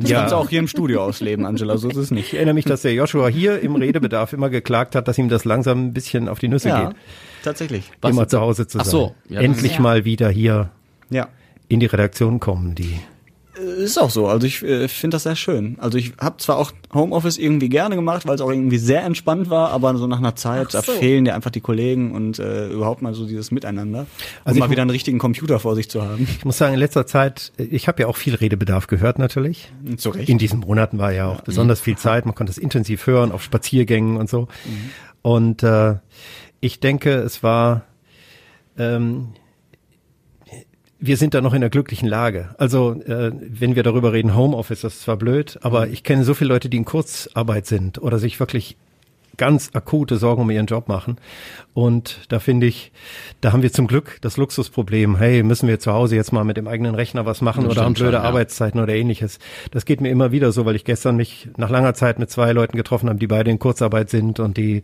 [0.00, 0.20] Das Ja.
[0.20, 2.28] kannst du auch hier im Studio ausleben, Angela, so ist es nicht.
[2.28, 5.44] Ich erinnere mich, dass der Joshua hier im Redebedarf immer geklagt hat, dass ihm das
[5.44, 6.96] langsam ein bisschen auf die Nüsse Ja, geht,
[7.42, 7.90] tatsächlich.
[8.00, 8.12] Was?
[8.12, 8.90] immer zu Hause zu Ach sein.
[8.90, 10.70] so, ja, Endlich ist- mal wieder hier
[11.10, 11.28] Ja.
[11.68, 12.98] in die Redaktion kommen, die
[13.58, 14.26] ist auch so.
[14.28, 15.76] Also ich äh, finde das sehr schön.
[15.80, 19.50] Also ich habe zwar auch Homeoffice irgendwie gerne gemacht, weil es auch irgendwie sehr entspannt
[19.50, 20.92] war, aber so nach einer Zeit, Ach da so.
[20.92, 24.06] fehlen dir einfach die Kollegen und äh, überhaupt mal so dieses Miteinander.
[24.44, 26.28] Also ich mal wieder einen richtigen Computer vor sich zu haben.
[26.38, 29.72] Ich muss sagen, in letzter Zeit, ich habe ja auch viel Redebedarf gehört natürlich.
[29.96, 30.28] Zu Recht.
[30.28, 32.26] In diesen Monaten war ja auch besonders viel Zeit.
[32.26, 34.48] Man konnte es intensiv hören auf Spaziergängen und so.
[35.22, 35.96] Und äh,
[36.60, 37.82] ich denke, es war,
[38.78, 39.28] ähm,
[41.00, 42.54] wir sind da noch in einer glücklichen Lage.
[42.58, 46.34] Also äh, wenn wir darüber reden, Homeoffice, das ist zwar blöd, aber ich kenne so
[46.34, 48.76] viele Leute, die in Kurzarbeit sind oder sich wirklich
[49.36, 51.16] ganz akute Sorgen um ihren Job machen.
[51.72, 52.92] Und da finde ich,
[53.40, 56.58] da haben wir zum Glück das Luxusproblem, hey, müssen wir zu Hause jetzt mal mit
[56.58, 58.28] dem eigenen Rechner was machen Das oder haben blöde schon, ja.
[58.28, 59.38] Arbeitszeiten oder ähnliches.
[59.70, 62.52] Das geht mir immer wieder so, weil ich gestern mich nach langer Zeit mit zwei
[62.52, 64.82] Leuten getroffen habe, die beide in Kurzarbeit sind und die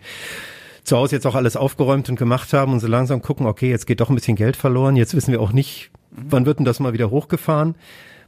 [0.85, 3.87] zu Hause jetzt auch alles aufgeräumt und gemacht haben und so langsam gucken, okay, jetzt
[3.87, 4.97] geht doch ein bisschen Geld verloren.
[4.97, 7.77] Jetzt wissen wir auch nicht, wann wird denn das mal wieder hochgefahren?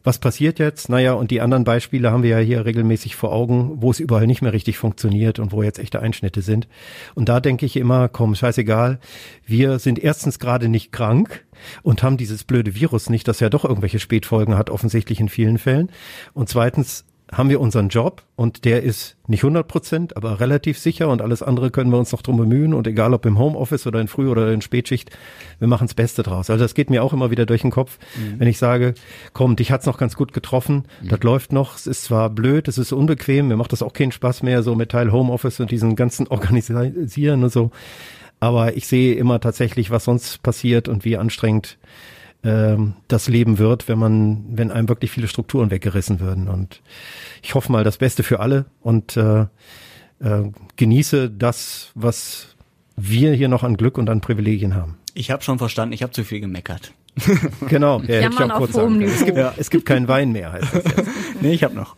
[0.05, 0.88] Was passiert jetzt?
[0.88, 4.27] Naja, und die anderen Beispiele haben wir ja hier regelmäßig vor Augen, wo es überall
[4.27, 6.68] nicht mehr richtig funktioniert und wo jetzt echte Einschnitte sind.
[7.14, 9.01] Und da denke ich immer, komm, scheißegal.
[9.44, 11.44] Wir sind erstens gerade nicht krank
[11.83, 15.59] und haben dieses blöde Virus nicht, das ja doch irgendwelche Spätfolgen hat, offensichtlich in vielen
[15.59, 15.90] Fällen.
[16.33, 21.09] Und zweitens haben wir unseren Job und der ist nicht 100 Prozent, aber relativ sicher
[21.09, 24.01] und alles andere können wir uns noch drum bemühen und egal ob im Homeoffice oder
[24.01, 25.11] in Früh- oder in Spätschicht,
[25.59, 26.49] wir machen das Beste draus.
[26.49, 27.99] Also das geht mir auch immer wieder durch den Kopf,
[28.38, 28.95] wenn ich sage,
[29.35, 32.79] komm, dich hat's noch ganz gut getroffen, das läuft noch, es ist zwar blöd, es
[32.79, 35.97] ist unbequem, mir macht das auch keinen Spaß mehr, so mit Teil Homeoffice und diesen
[35.97, 37.71] ganzen Organisieren und so,
[38.41, 41.79] aber ich sehe immer tatsächlich, was sonst passiert und wie anstrengend
[42.44, 46.48] ähm, das Leben wird, wenn man, wenn einem wirklich viele Strukturen weggerissen würden.
[46.48, 46.81] Und
[47.42, 49.42] ich hoffe mal das Beste für alle und äh,
[50.20, 52.57] äh, genieße das, was
[52.96, 54.96] wir hier noch an Glück und an Privilegien haben.
[55.14, 56.92] Ich habe schon verstanden, ich habe zu viel gemeckert.
[57.68, 59.03] Genau, ja, hätte ich auch auf kurz sagen.
[59.03, 59.51] Es gibt, Niveau.
[59.57, 61.09] es gibt keinen Wein mehr, heißt das jetzt.
[61.40, 61.96] Nee, ich habe noch.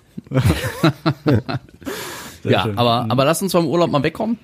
[2.42, 2.78] Ja, schön.
[2.78, 4.38] aber, aber lass uns vom Urlaub mal wegkommen.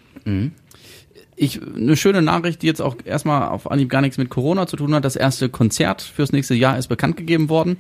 [1.37, 4.77] Ich, eine schöne Nachricht, die jetzt auch erstmal auf Anhieb gar nichts mit Corona zu
[4.77, 5.05] tun hat.
[5.05, 7.77] Das erste Konzert fürs nächste Jahr ist bekannt gegeben worden.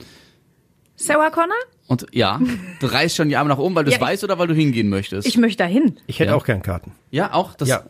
[0.96, 1.54] Sarah Connor?
[1.86, 2.40] Und ja,
[2.80, 4.54] du reißt schon die Arme nach oben, weil du es Ja, weißt oder weil du
[4.54, 5.26] hingehen möchtest.
[5.26, 5.96] Ich möchte dahin.
[6.06, 6.36] Ich hätte Ja.
[6.36, 6.92] auch gern Karten.
[7.10, 7.68] ja, auch das.
[7.68, 7.84] Ja.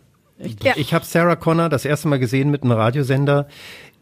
[0.62, 0.74] Ja.
[0.76, 3.48] Ich habe Sarah Connor das erste Mal gesehen mit einem Radiosender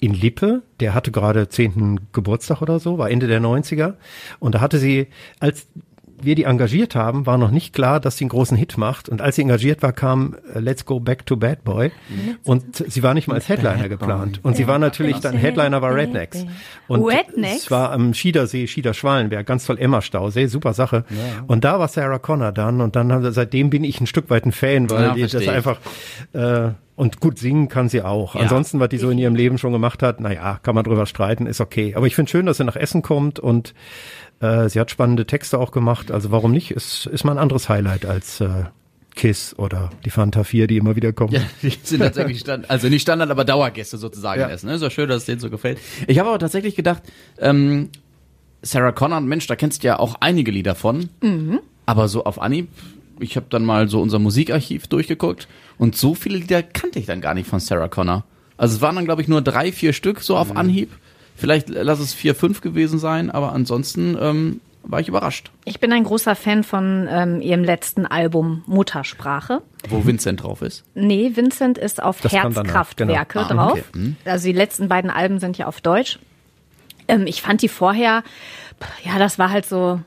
[0.01, 0.63] in Lippe.
[0.81, 2.09] Der hatte gerade 10.
[2.13, 3.95] Geburtstag oder so, war Ende der 90er.
[4.41, 5.07] Und da hatte sie,
[5.39, 5.69] als
[6.25, 9.09] wir die engagiert haben, war noch nicht klar, dass sie einen großen Hit macht.
[9.09, 11.93] Und als sie engagiert war, kam äh, Let's Go Back to Bad Boy.
[12.45, 14.41] Und sie war nicht mal als Headliner geplant.
[14.43, 16.45] Und sie war natürlich dann, Headliner war Rednecks.
[16.89, 17.65] Und Rednecks?
[17.65, 21.05] es war am Schiedersee, Schieder-Schwalenberg, ganz toll Emma-Stausee, super Sache.
[21.47, 22.81] Und da war Sarah Connor dann.
[22.81, 25.79] Und dann, seitdem bin ich ein Stück weit ein Fan, weil Ja, die das einfach
[26.33, 28.35] äh, und gut singen kann sie auch.
[28.35, 28.43] Ja.
[28.43, 31.47] Ansonsten, was die so in ihrem Leben schon gemacht hat, naja, kann man drüber streiten,
[31.47, 31.95] ist okay.
[31.97, 33.75] Aber ich finde schön, dass sie nach Essen kommt und
[34.41, 36.11] äh, sie hat spannende Texte auch gemacht.
[36.11, 36.71] Also warum nicht?
[36.71, 38.65] Ist, ist mal ein anderes Highlight als äh,
[39.15, 41.33] Kiss oder die Fanta 4, die immer wieder kommen.
[41.35, 44.49] Ja, die sind tatsächlich Stand, also nicht Standard, aber Dauergäste sozusagen Ja.
[44.51, 44.67] essen.
[44.69, 44.75] Ne?
[44.75, 45.79] Ist ja schön, dass es denen so gefällt.
[46.09, 47.03] Ich habe aber tatsächlich gedacht,
[47.39, 47.91] ähm,
[48.63, 51.11] Sarah Connor, Mensch, da kennst du ja auch einige Lieder von.
[51.87, 52.69] Aber so auf Anhieb,
[53.21, 57.21] ich habe dann mal so unser Musikarchiv durchgeguckt und so viele Lieder kannte ich dann
[57.21, 58.25] gar nicht von Sarah Connor.
[58.57, 60.91] Also es waren dann, glaube ich, nur drei, vier Stück so auf Anhieb.
[61.37, 65.93] Vielleicht lass es vier, fünf gewesen sein, aber ansonsten ähm, war ich überrascht, Ich bin
[65.93, 69.63] ein großer Fan von ähm, ihrem letzten Album Muttersprache.
[69.89, 70.85] wo Vincent drauf ist.
[70.95, 73.45] Nee, Vincent ist auf Das Herzkraftwerke genau.
[73.45, 73.73] Ah, drauf.
[73.73, 73.85] okay.
[73.95, 74.17] Hm.
[74.25, 76.19] Also die letzten beiden Alben sind ja auf Deutsch.
[77.09, 78.23] Ähm, ich fand die vorher,
[79.05, 80.01] ja, das war halt so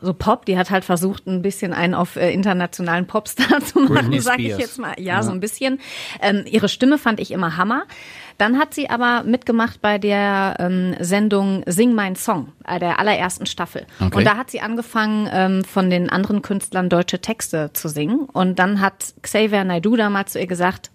[0.00, 4.20] so Pop, die hat halt versucht, ein bisschen einen auf äh, internationalen Popstar zu machen,
[4.20, 4.94] sage ich jetzt mal.
[4.98, 5.80] Ja, so ein bisschen.
[6.20, 7.84] Ähm, ihre Stimme fand ich immer Hammer.
[8.38, 13.46] Dann hat sie aber mitgemacht bei der ähm, Sendung Sing mein Song, äh, der allerersten
[13.46, 13.86] Staffel.
[14.00, 14.16] Okay.
[14.16, 18.26] Und da hat sie angefangen, ähm, von den anderen Künstlern deutsche Texte zu singen.
[18.32, 20.90] Und dann hat Xavier Naidoo damals zu ihr gesagt,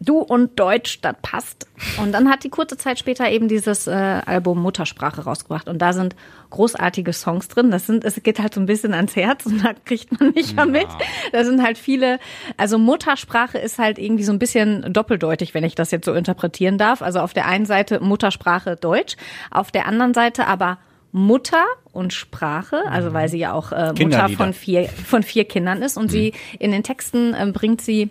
[0.00, 1.66] Du und Deutsch, das passt.
[2.00, 5.68] Und dann hat die kurze Zeit später eben dieses äh, Album Muttersprache rausgebracht.
[5.68, 6.14] Und da sind
[6.50, 7.70] großartige Songs drin.
[7.70, 10.54] Das sind, es geht halt so ein bisschen ans Herz und da kriegt man nicht
[10.54, 10.86] mehr mit.
[11.32, 12.20] Da sind halt viele,
[12.56, 16.78] also Muttersprache ist halt irgendwie so ein bisschen doppeldeutig, wenn ich das jetzt so interpretieren
[16.78, 17.02] darf.
[17.02, 19.16] Also auf der einen Seite Muttersprache Deutsch,
[19.50, 20.78] auf der anderen Seite aber
[21.10, 25.82] Mutter und Sprache, also weil sie ja auch äh, Mutter von vier, von vier Kindern
[25.82, 25.96] ist.
[25.96, 28.10] Und sie in den Texten äh, bringt sie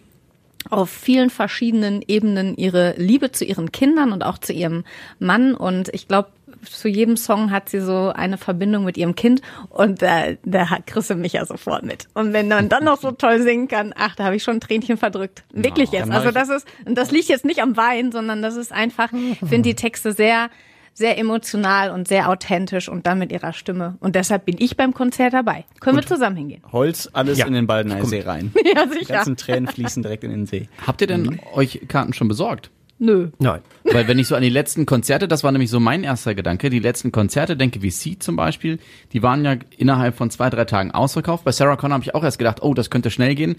[0.70, 4.84] auf vielen verschiedenen Ebenen ihre Liebe zu ihren Kindern und auch zu ihrem
[5.20, 5.54] Mann.
[5.54, 6.30] Und ich glaube,
[6.64, 10.88] zu jedem Song hat sie so eine Verbindung mit ihrem Kind und da, da hat
[10.88, 12.08] Chrisse mich ja sofort mit.
[12.14, 14.60] Und wenn man dann noch so toll singen kann, ach, da habe ich schon ein
[14.60, 15.44] Tränchen verdrückt.
[15.54, 16.04] Wirklich jetzt.
[16.04, 18.72] dann mach Also das ist, und das liegt jetzt nicht am Wein, sondern das ist
[18.72, 20.50] einfach, ich finde die Texte sehr
[20.98, 23.98] sehr emotional und sehr authentisch und dann mit ihrer Stimme.
[24.00, 25.64] Und deshalb bin ich beim Konzert dabei.
[25.80, 26.64] Können wir zusammen hingehen?
[26.72, 27.46] Holz, alles Ja.
[27.46, 28.52] in den Baldeneysee rein.
[28.66, 29.14] Ja, Die sicher.
[29.14, 30.68] ganzen Tränen fließen direkt in den See.
[30.88, 32.72] Habt ihr denn euch Karten schon besorgt?
[32.98, 33.30] Nö.
[33.38, 33.62] Nein.
[33.84, 36.72] Weil wenn ich so an die letzten Konzerte, das war nämlich so mein erster Gedanke,
[36.72, 38.80] die letzten Konzerte, denke wie Sie zum Beispiel,
[39.14, 41.44] die waren ja innerhalb von zwei, drei Tagen ausverkauft.
[41.44, 43.56] Bei Sarah Connor habe ich auch erst gedacht, oh, das könnte schnell gehen.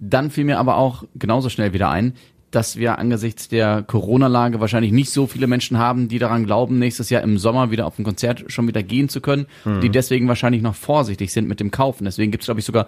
[0.00, 2.14] Dann fiel mir aber auch genauso schnell wieder ein,
[2.54, 7.10] dass wir angesichts der Corona-Lage wahrscheinlich nicht so viele Menschen haben, die daran glauben, nächstes
[7.10, 9.46] Jahr im Sommer wieder auf ein Konzert schon wieder gehen zu können,
[9.82, 12.04] die deswegen wahrscheinlich noch vorsichtig sind mit dem Kaufen.
[12.04, 12.86] Deswegen gibt es, glaube ich, sogar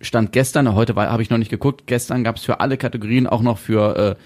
[0.00, 3.40] Stand gestern, heute habe ich noch nicht geguckt, gestern gab es für alle Kategorien auch
[3.42, 4.16] noch für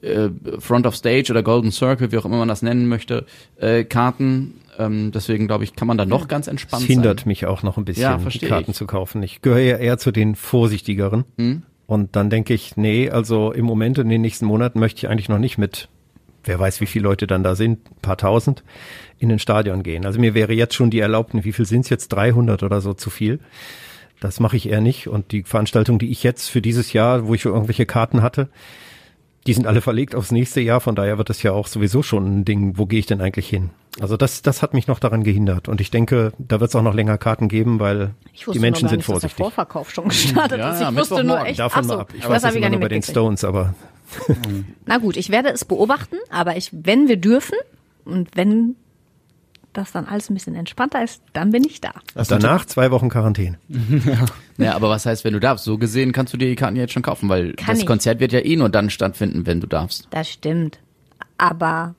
[0.00, 3.26] äh, äh, Front of Stage oder Golden Circle, wie auch immer man das nennen möchte,
[3.58, 4.54] äh, Karten.
[4.78, 7.28] Ähm, deswegen glaube ich, kann man da noch ganz entspannt hindert sein.
[7.28, 8.76] mich auch noch ein bisschen, Ja, Karten ich.
[8.76, 9.22] zu kaufen.
[9.22, 11.24] Ich gehöre ja eher zu den vorsichtigeren.
[11.36, 11.62] Hm?
[11.86, 15.28] Und dann denke ich, nee, also im Moment in den nächsten Monaten möchte ich eigentlich
[15.28, 15.88] noch nicht mit,
[16.44, 18.64] wer weiß, wie viele Leute dann da sind, ein paar tausend,
[19.18, 20.06] in den Stadion gehen.
[20.06, 22.94] Also mir wäre jetzt schon die erlaubten, wie viel sind es jetzt, 300 oder so
[22.94, 23.40] zu viel.
[24.20, 25.08] Das mache ich eher nicht.
[25.08, 28.48] Und die Veranstaltung, die ich jetzt für dieses Jahr, wo ich irgendwelche Karten hatte,
[29.46, 30.80] die sind alle verlegt aufs nächste Jahr.
[30.80, 33.48] Von daher wird das ja auch sowieso schon ein Ding, wo gehe ich denn eigentlich
[33.48, 33.70] hin?
[34.00, 35.68] Also das, das hat mich noch daran gehindert.
[35.68, 38.14] Und ich denke, da wird es auch noch länger Karten geben, weil
[38.52, 39.36] die Menschen sind nicht, dass der vorsichtig.
[39.38, 40.80] Vorverkauf schon gestartet Ja, ist.
[40.80, 42.12] ja, Ich wusste nur echt, Davon ach so, mal ab.
[42.16, 43.02] Ich weiß habe das ich immer gar nur nicht bei den.
[43.02, 43.74] Stones, aber
[44.86, 47.56] Na gut, ich werde es beobachten, aber ich, wenn wir dürfen
[48.04, 48.76] und wenn
[49.74, 51.92] das dann alles ein bisschen entspannter ist, dann bin ich da.
[52.14, 53.58] danach zwei Wochen Quarantäne.
[54.58, 55.64] Ja, aber was heißt, wenn du darfst?
[55.64, 57.86] So gesehen kannst du dir die Karten jetzt schon kaufen, weil Kann das ich.
[57.86, 60.06] Konzert wird ja eh nur dann stattfinden, wenn du darfst.
[60.10, 60.78] Das stimmt.
[61.38, 61.94] Aber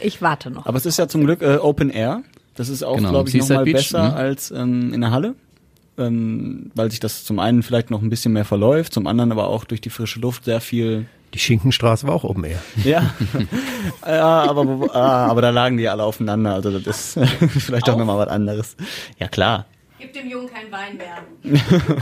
[0.00, 0.66] ich warte noch.
[0.66, 2.22] Aber es ist ja zum Glück äh, Open Air.
[2.54, 4.14] Das ist auch, Genau, glaube ich, nochmal besser ne?
[4.14, 5.34] als ähm, in der Halle.
[5.98, 9.48] Ähm, weil sich das zum einen vielleicht noch ein bisschen mehr verläuft, zum anderen aber
[9.48, 11.06] auch durch die frische Luft sehr viel.
[11.34, 12.62] Die Schinkenstraße war auch oben eher.
[12.84, 13.14] Ja,
[14.06, 16.54] ja aber, wo- ah, aber da lagen die alle aufeinander.
[16.54, 17.18] Also das ist
[17.58, 18.76] vielleicht auch nochmal was anderes.
[19.18, 19.66] Ja, klar.
[19.98, 21.56] Gib dem Jungen kein Wein mehr.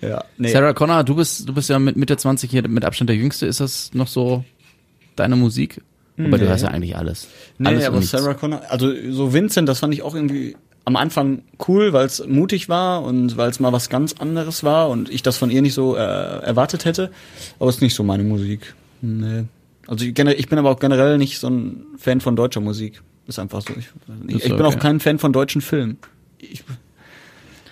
[0.00, 0.48] Ja, nee.
[0.50, 3.46] Sarah Connor, du bist, du bist ja mit Mitte 20 hier mit Abstand der Jüngste.
[3.46, 4.44] Ist das noch so
[5.16, 5.82] deine Musik?
[6.18, 7.28] Aber du hast ja eigentlich alles.
[7.58, 8.02] Nee, alles aber.
[8.02, 12.26] Sarah Connor, also so Vincent, das fand ich auch irgendwie am Anfang cool, weil es
[12.26, 15.60] mutig war und weil es mal was ganz anderes war und ich das von ihr
[15.60, 17.10] nicht so äh, erwartet hätte.
[17.58, 18.74] Aber es ist nicht so meine Musik.
[19.02, 19.44] Nee.
[19.86, 23.02] Also ich, ich bin aber auch generell nicht so ein Fan von deutscher Musik.
[23.26, 23.74] Ist einfach so.
[23.76, 23.88] Ich,
[24.28, 24.76] ich, ich bin okay.
[24.76, 25.98] auch kein Fan von deutschen Filmen.
[26.38, 26.62] Ich,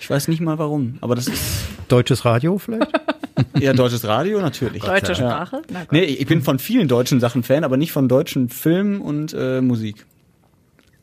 [0.01, 1.43] ich weiß nicht mal warum, aber das ist
[1.89, 2.91] Deutsches Radio vielleicht?
[3.59, 4.83] eher deutsches Radio natürlich.
[4.83, 5.15] Deutsche Ja.
[5.15, 5.63] Sprache?
[5.67, 5.93] Gut.
[5.93, 9.61] Nee, ich bin von vielen deutschen Sachen Fan, aber nicht von deutschen Filmen und äh,
[9.61, 10.07] Musik.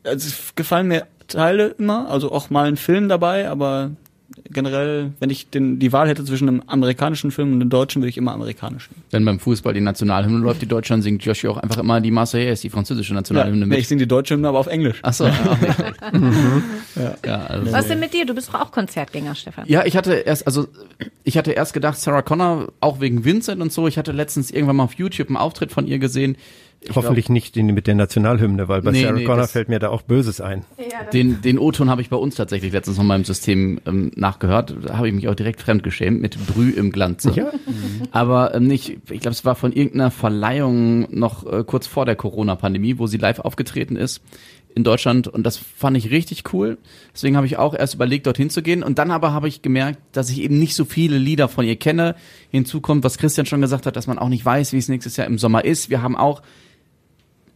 [0.04, 3.91] Also es gefallen mir Teile immer, also auch mal ein Film dabei, aber
[4.50, 8.10] generell, wenn ich den, die Wahl hätte zwischen einem amerikanischen Film und einem deutschen, würde
[8.10, 8.96] ich immer amerikanischen.
[9.12, 12.12] Wenn beim Fußball die Nationalhymne läuft, die Deutsche, dann singt Joshi auch einfach immer die
[12.12, 13.88] Marseillaise, die französische Ja, Nationalhymne nee, ich mit.
[13.88, 15.00] singe die deutsche Hymne aber auf Englisch.
[15.04, 15.36] Ach so, nicht
[15.76, 15.96] schlecht.
[17.26, 17.72] ja, also.
[17.72, 18.26] Was denn mit dir?
[18.26, 19.65] Du bist doch auch Konzertgänger, Stefan.
[19.67, 20.67] Ja, ich hatte erst, also
[21.24, 23.88] ich hatte erst gedacht, Sarah Connor, auch wegen Vincent und so.
[23.88, 26.36] Ich hatte letztens irgendwann mal auf YouTube einen Auftritt von ihr gesehen.
[26.84, 29.78] Ich Hoffentlich nicht in, mit der Nationalhymne, weil bei Nee, Sarah nee, Connor fällt mir
[29.78, 30.65] da auch Böses ein.
[30.78, 34.12] glaub, den, den O-Ton habe ich bei uns tatsächlich letztens noch mal im System ähm,
[34.15, 34.76] nachgehört.
[34.84, 37.32] Da habe ich mich auch direkt fremdgeschämt mit Brü im Glanze.
[37.36, 37.52] Ja.
[38.12, 42.15] Aber ähm, nicht, ich glaube, es war von irgendeiner Verleihung noch äh, kurz vor der
[42.15, 44.22] Corona-Pandemie, wo sie live aufgetreten ist
[44.74, 46.78] in Deutschland und das fand ich richtig cool.
[47.13, 48.84] Deswegen habe ich auch erst überlegt, dorthin zu gehen.
[48.84, 51.76] Und dann aber habe ich gemerkt, dass ich eben nicht so viele Lieder von ihr
[51.76, 52.15] kenne.
[52.50, 55.17] Hinzu kommt, was Christian schon gesagt hat, dass man auch nicht weiß, wie es nächstes
[55.17, 55.89] Jahr im Sommer ist.
[55.89, 56.41] Wir haben auch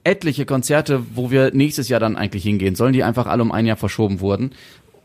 [0.06, 3.66] etliche Konzerte, wo wir nächstes Jahr dann eigentlich hingehen sollen, die einfach alle um ein
[3.66, 4.52] Jahr verschoben wurden.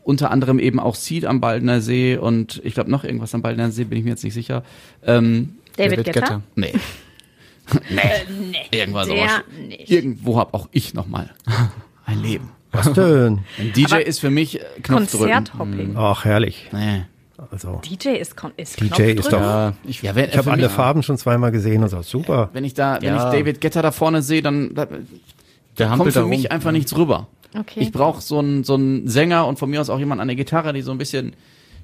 [0.03, 3.71] Unter anderem eben auch Seed am Baldener See und ich glaube noch irgendwas am Baldener
[3.71, 4.63] See, bin ich mir jetzt nicht sicher.
[5.05, 6.13] Ähm, David, David?
[6.13, 6.41] Guetta.
[6.55, 6.73] nee.
[7.89, 7.99] nee.
[8.71, 9.43] Irgendwas der sowas.
[9.67, 9.89] nicht.
[9.91, 11.29] Irgendwo hab auch ich noch mal
[12.05, 12.49] ein Leben.
[12.71, 13.39] Was denn?
[13.59, 15.29] Ein DJ Aber ist für mich äh, Knopfdrücken.
[15.29, 15.93] Konzerthopping.
[15.97, 16.69] Ach, herrlich.
[16.71, 17.03] Nee.
[17.51, 19.17] Also, DJ ist, kon ist DJ Knopfdrücken.
[19.19, 22.01] ist doch- Ja, ich, Ja, wenn, ich habe alle Farben schon zweimal gesehen und so,
[22.01, 22.49] super.
[22.53, 23.31] Wenn ich da, wenn Ja.
[23.31, 24.87] ich David Guetta da vorne sehe, dann da,
[25.77, 26.51] der kommt da für mich rum.
[26.51, 27.27] einfach nichts rüber.
[27.57, 27.81] Okay.
[27.81, 30.37] Ich brauche so einen so einen Sänger und von mir aus auch jemand an der
[30.37, 31.33] Gitarre, die so ein bisschen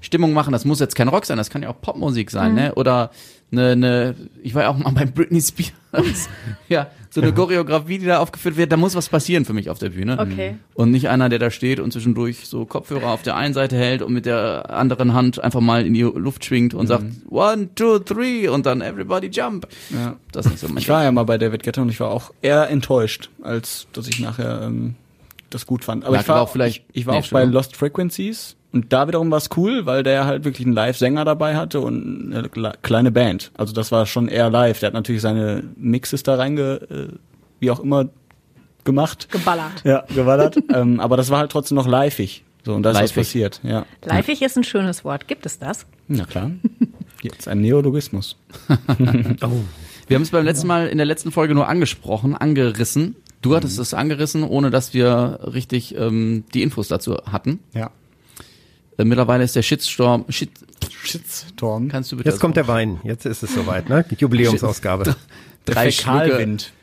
[0.07, 0.51] Stimmung machen.
[0.51, 2.73] Das muss jetzt kein Rock sein, das kann ja auch Popmusik sein, ne?
[2.75, 3.11] Oder
[3.51, 5.71] eine, eine, ich war ja auch mal bei Britney Spears.
[6.67, 9.79] ja, so eine Choreografie, die da aufgeführt wird, da muss was passieren für mich auf
[9.79, 10.17] der Bühne.
[10.19, 10.55] Okay.
[10.73, 14.01] Und nicht einer, der da steht und zwischendurch so Kopfhörer auf der einen Seite hält
[14.01, 17.99] und mit der anderen Hand einfach mal in die Luft schwingt und sagt one, two,
[17.99, 19.67] three und dann everybody jump.
[19.89, 20.15] Ja.
[20.31, 22.11] Das ist nicht so mein Ich war ja mal bei David Guetta und ich war
[22.11, 24.95] auch eher enttäuscht, als dass ich nachher ähm,
[25.49, 26.03] das gut fand.
[26.03, 27.45] Aber Lag ich war auch vielleicht- ich, ich war nee, auch bei.
[27.45, 31.55] Lost Frequencies und da wiederum war es cool, weil der halt wirklich einen Live-Sänger dabei
[31.55, 33.51] hatte und eine kle- kleine Band.
[33.57, 34.79] Also das war schon eher live.
[34.79, 37.07] Der hat natürlich seine Mixes da reinge, äh,
[37.59, 38.09] wie auch immer
[38.83, 39.29] gemacht.
[39.31, 39.83] Geballert.
[39.83, 40.57] Ja, geballert.
[40.73, 42.43] ähm, aber das war halt trotzdem noch liveig.
[42.65, 43.15] So, und da ist was Liveig.
[43.15, 43.59] passiert.
[43.63, 43.85] Ja.
[44.05, 45.27] Leifig ist ein schönes Wort.
[45.27, 45.85] Gibt es das?
[46.07, 46.51] Na klar.
[47.21, 48.37] Jetzt ein Neologismus.
[50.07, 53.15] Wir haben es beim letzten Mal in der letzten Folge nur angesprochen, angerissen.
[53.41, 57.59] Du hattest es angerissen, ohne dass wir richtig ähm, die Infos dazu hatten.
[57.73, 57.91] Ja.
[58.97, 60.25] Äh, mittlerweile ist der Shitstorm.
[60.29, 60.51] Shit,
[61.03, 61.87] Shitstorm.
[61.87, 62.99] kannst du bitte Jetzt kommt der Wein.
[63.03, 64.05] Jetzt ist es soweit, ne?
[64.17, 65.15] Jubiläumsausgabe.
[65.65, 66.73] drei Fäkalwind.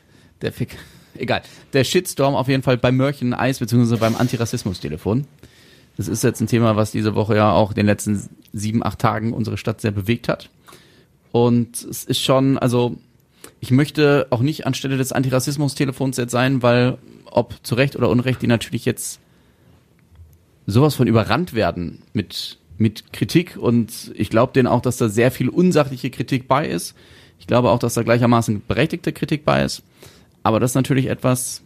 [0.41, 0.77] Der Fick.
[1.17, 1.43] Egal.
[1.73, 5.25] Der Shitstorm auf jeden Fall beim Mörchen Eis beziehungsweise beim Antirassismus-Telefon.
[5.97, 8.99] Das ist jetzt ein Thema, was diese Woche ja auch in den letzten sieben, acht
[8.99, 10.49] Tagen unsere Stadt sehr bewegt hat.
[11.31, 12.97] Und es ist schon, also
[13.59, 18.41] ich möchte auch nicht anstelle des Antirassismus-Telefons jetzt sein, weil ob zu Recht oder Unrecht
[18.41, 19.19] die natürlich jetzt
[20.67, 25.31] sowas von überrannt werden mit, mit Kritik und ich glaube denen auch, dass da sehr
[25.31, 26.95] viel unsachliche Kritik bei ist.
[27.39, 29.83] Ich glaube auch, dass da gleichermaßen berechtigte Kritik bei ist.
[30.43, 31.63] Aber das ist natürlich etwas,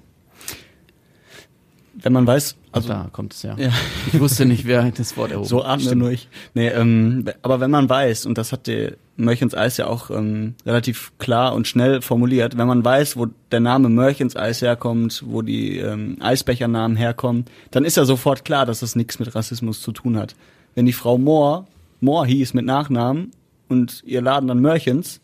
[2.02, 3.56] Wenn man weiß, also da kommt es ja.
[3.58, 3.72] Ja.
[4.08, 6.30] Ich wusste nicht, wer das Wort erhoben So atme nur ich.
[6.54, 10.56] Nee, ähm, aber wenn man weiß, und das hat der Mörchens Eis ja auch ähm,
[10.66, 15.42] relativ klar und schnell formuliert, wenn man weiß, wo der Name Mörchens Eis herkommt, wo
[15.42, 19.92] die ähm, Eisbechernamen herkommen, dann ist ja sofort klar, dass das nichts mit Rassismus zu
[19.92, 20.36] tun hat.
[20.76, 21.68] Wenn die Frau Mohr,
[22.02, 23.32] Mohr hieß mit Nachnamen
[23.68, 25.20] und ihr Laden dann Mörchens,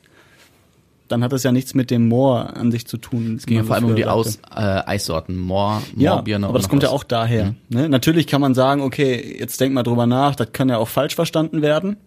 [1.08, 3.36] dann hat das ja nichts mit dem Moor an sich zu tun.
[3.38, 5.38] Es ging ja vor allem um die Aus, äh, Eissorten.
[5.38, 6.96] Moor, Ja, Moorbirne aber das kommt ja was.
[6.96, 7.54] auch daher.
[7.70, 7.88] Ne?
[7.90, 11.16] Natürlich kann man sagen, okay, jetzt denk mal drüber nach, das kann ja auch falsch
[11.16, 11.98] verstanden werden.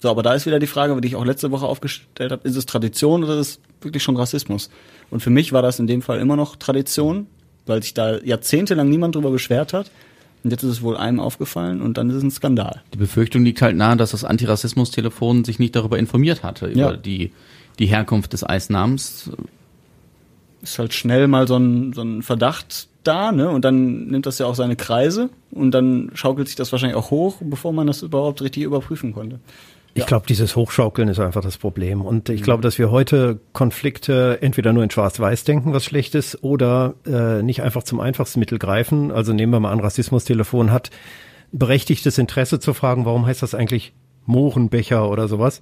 [0.00, 2.56] So, aber da ist wieder die Frage, die ich auch letzte Woche aufgestellt habe, ist
[2.56, 4.68] es Tradition oder ist es wirklich schon Rassismus?
[5.10, 7.26] Und für mich war das in dem Fall immer noch Tradition,
[7.66, 9.90] weil sich da jahrzehntelang niemand drüber beschwert hat.
[10.42, 12.82] Und jetzt ist es wohl einem aufgefallen und dann ist es ein Skandal.
[12.92, 16.92] Die Befürchtung liegt halt nahe, dass das Antirassismus-Telefon sich nicht darüber informiert hatte, über Ja.
[16.96, 17.32] die,
[17.78, 19.30] die Herkunft des Eisnamens.
[20.62, 23.50] Ist halt schnell mal so ein, so ein Verdacht da, ne?
[23.50, 27.10] Und dann nimmt das ja auch seine Kreise und dann schaukelt sich das wahrscheinlich auch
[27.10, 29.40] hoch, bevor man das überhaupt richtig überprüfen konnte.
[29.96, 32.00] Ich glaube, dieses Hochschaukeln ist einfach das Problem.
[32.00, 36.42] Und ich glaube, dass wir heute Konflikte entweder nur in Schwarz-Weiß denken, was schlecht ist,
[36.42, 39.12] oder äh, nicht einfach zum einfachsten Mittel greifen.
[39.12, 40.90] Also nehmen wir mal an, Rassismustelefon hat
[41.52, 43.92] berechtigtes Interesse zu fragen, warum heißt das eigentlich
[44.26, 45.60] Mohrenbecher oder sowas.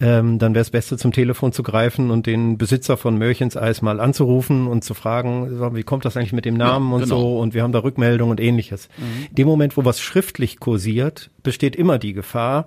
[0.00, 3.80] Ähm, dann wäre es Beste, zum Telefon zu greifen und den Besitzer von Mörchens Eis
[3.80, 7.20] mal anzurufen und zu fragen, wie kommt das eigentlich mit dem Namen Ja, und genau.
[7.20, 8.88] so und wir haben da Rückmeldungen und ähnliches.
[9.30, 12.66] In dem Moment, wo was schriftlich kursiert, besteht immer die Gefahr,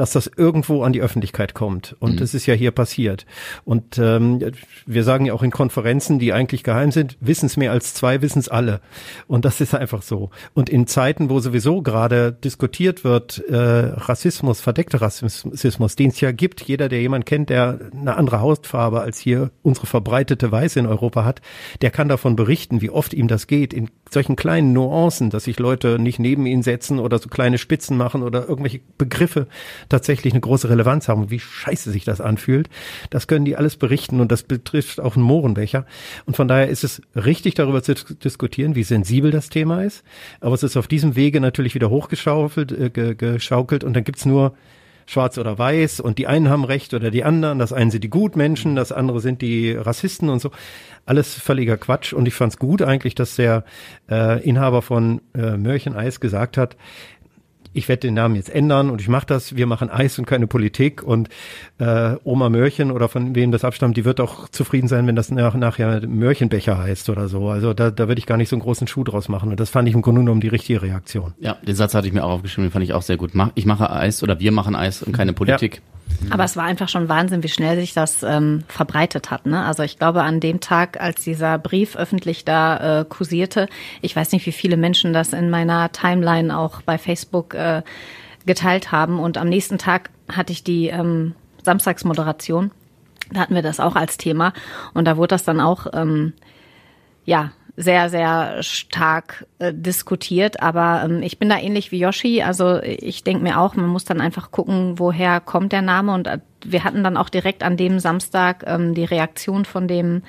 [0.00, 1.94] dass das irgendwo an die Öffentlichkeit kommt.
[1.98, 3.26] Und das ist ja hier passiert.
[3.66, 4.40] Und ähm,
[4.86, 8.22] wir sagen ja auch in Konferenzen, die eigentlich geheim sind, wissen es mehr als zwei,
[8.22, 8.80] wissen es alle.
[9.26, 10.30] Und das ist einfach so.
[10.54, 16.32] Und in Zeiten, wo sowieso gerade diskutiert wird, äh, Rassismus, verdeckter Rassismus, den es ja
[16.32, 20.86] gibt, jeder, der jemand kennt, der eine andere Hautfarbe als hier unsere verbreitete Weiße in
[20.86, 21.42] Europa hat,
[21.82, 25.58] der kann davon berichten, wie oft ihm das geht, in solchen kleinen Nuancen, dass sich
[25.58, 29.46] Leute nicht neben ihn setzen oder so kleine Spitzen machen oder irgendwelche Begriffe
[29.88, 32.68] tatsächlich eine große Relevanz haben und wie scheiße sich das anfühlt.
[33.10, 35.86] Das können die alles berichten und das betrifft auch einen Mohrenbecher.
[36.26, 40.02] Und von daher ist es richtig, darüber zu dis- diskutieren, wie sensibel das Thema ist.
[40.40, 44.26] Aber es ist auf diesem Wege natürlich wieder hochgeschaufelt, äh, ge- geschaukelt und dann gibt's
[44.26, 44.54] nur
[45.10, 48.10] schwarz oder weiß und die einen haben recht oder die anderen, das einen sind die
[48.10, 50.50] Gutmenschen, das andere sind die Rassisten und so.
[51.04, 53.64] Alles völliger Quatsch und ich fand's gut eigentlich, dass der
[54.08, 56.76] äh, Inhaber von äh, Mörchen Eis gesagt hat,
[57.72, 60.46] ich werde den Namen jetzt ändern und ich mache das, wir machen Eis und keine
[60.46, 61.28] Politik und
[61.78, 65.30] äh, Oma Mörchen oder von wem das abstammt, die wird auch zufrieden sein, wenn das
[65.30, 67.48] nach, nachher Mörchenbecher heißt oder so.
[67.48, 69.70] Also da, da würde ich gar nicht so einen großen Schuh draus machen und das
[69.70, 71.34] fand ich im Grunde genommen die richtige Reaktion.
[71.38, 73.32] Ja, den Satz hatte ich mir auch aufgeschrieben, den fand ich auch sehr gut.
[73.54, 75.82] Ich mache Eis oder wir machen Eis und keine Politik.
[76.28, 79.46] Aber es war einfach schon Wahnsinn, wie schnell sich das ähm, verbreitet hat.
[79.46, 79.64] Ne?
[79.64, 83.68] Also ich glaube, an dem Tag, als dieser Brief öffentlich da äh, kursierte,
[84.02, 87.82] ich weiß nicht, wie viele Menschen das in meiner Timeline auch bei Facebook äh,
[88.46, 89.18] geteilt haben.
[89.18, 92.70] Und am nächsten Tag hatte ich die ähm, Samstagsmoderation.
[93.32, 94.52] Da hatten wir das auch als Thema.
[94.94, 96.32] Und da wurde das dann auch, ähm,
[97.24, 100.62] ja, sehr, sehr stark äh, diskutiert.
[100.62, 102.42] Aber ähm, ich bin da ähnlich wie Yoshi.
[102.42, 106.12] Also ich denke mir auch, man muss dann einfach gucken, woher kommt der Name.
[106.12, 110.22] Und äh, wir hatten dann auch direkt an dem Samstag ähm, die Reaktion von dem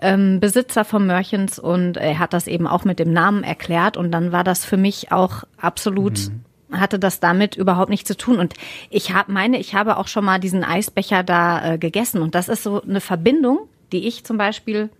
[0.00, 3.96] ähm, Besitzer von Mörchens und er hat das eben auch mit dem Namen erklärt.
[3.96, 6.30] Und dann war das für mich auch absolut
[6.72, 8.38] hatte das damit überhaupt nichts zu tun.
[8.38, 8.54] Und
[8.90, 12.22] ich hab, meine, ich habe auch schon mal diesen Eisbecher da äh, gegessen.
[12.22, 13.60] Und das ist so eine Verbindung,
[13.92, 14.90] die ich zum Beispiel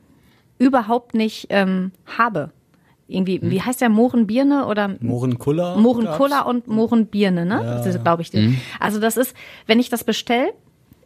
[0.59, 2.51] überhaupt nicht ähm, habe.
[3.09, 5.77] Irgendwie, wie heißt der Mohrenbirne oder Mohrenkuller?
[5.77, 7.61] Mohrenkuller und Mohrenbirne, ne?
[7.63, 8.31] Das ist, glaube ich.
[8.31, 8.39] die-
[8.81, 9.37] Also das ist,
[9.67, 10.53] wenn ich das bestell,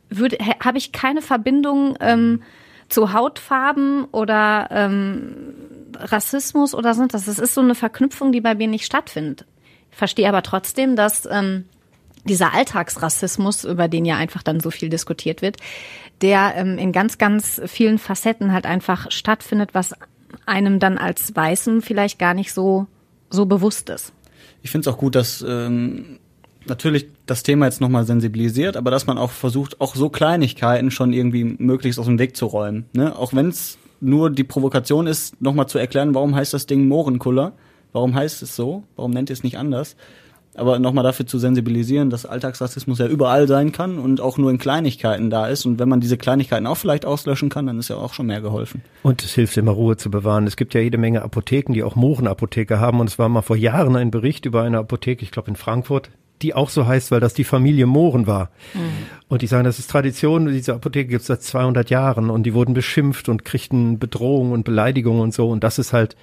[0.09, 2.43] würde habe ich keine Verbindung ähm,
[2.89, 5.55] zu Hautfarben oder ähm,
[5.99, 7.25] Rassismus oder sonst was.
[7.25, 9.47] Das ist so eine Verknüpfung, die bei mir nicht stattfindet.
[9.97, 11.65] Verstehe aber trotzdem, dass ähm,
[12.27, 15.57] dieser Alltagsrassismus, über den ja einfach dann so viel diskutiert wird,
[16.21, 19.95] der ähm, in ganz, ganz vielen Facetten halt einfach stattfindet, was
[20.45, 22.87] einem dann als Weißen vielleicht gar nicht so,
[23.31, 24.13] so bewusst ist.
[24.61, 26.19] Ich finde es auch gut, dass ähm,
[26.67, 31.15] natürlich das Thema jetzt nochmal sensibilisiert, aber dass man auch versucht, auch so Kleinigkeiten schon
[31.15, 32.85] irgendwie möglichst aus dem Weg zu räumen.
[32.93, 33.17] Ne?
[33.17, 37.55] Auch wenn es nur die Provokation ist, nochmal zu erklären, warum heißt das Ding Mohrenkuller?
[37.97, 38.85] Warum heißt es so?
[38.95, 39.97] Warum nennt ihr es nicht anders?
[40.59, 44.59] aber nochmal dafür zu sensibilisieren, dass Alltagsrassismus ja überall sein kann und auch nur in
[44.59, 45.67] Kleinigkeiten da ist.
[45.67, 48.41] Und wenn man diese Kleinigkeiten auch vielleicht auslöschen kann, dann ist ja auch schon mehr
[48.41, 48.81] geholfen.
[49.03, 50.47] Und es hilft immer Ruhe zu bewahren.
[50.47, 53.01] Es gibt ja jede Menge Apotheken, die auch Mohrenapotheke haben.
[53.01, 56.11] Und es war mal vor Jahren ein Bericht über eine Apotheke, ich glaube in Frankfurt,
[56.41, 58.51] die auch so heißt, weil das die Familie Mohren war.
[58.73, 58.79] Mhm.
[59.29, 62.55] Und die sagen, das ist Tradition, diese Apotheke gibt es seit 200 Jahren und die
[62.55, 65.49] wurden beschimpft und kriegten Bedrohungen und Beleidigungen und so.
[65.51, 66.17] Und das ist halt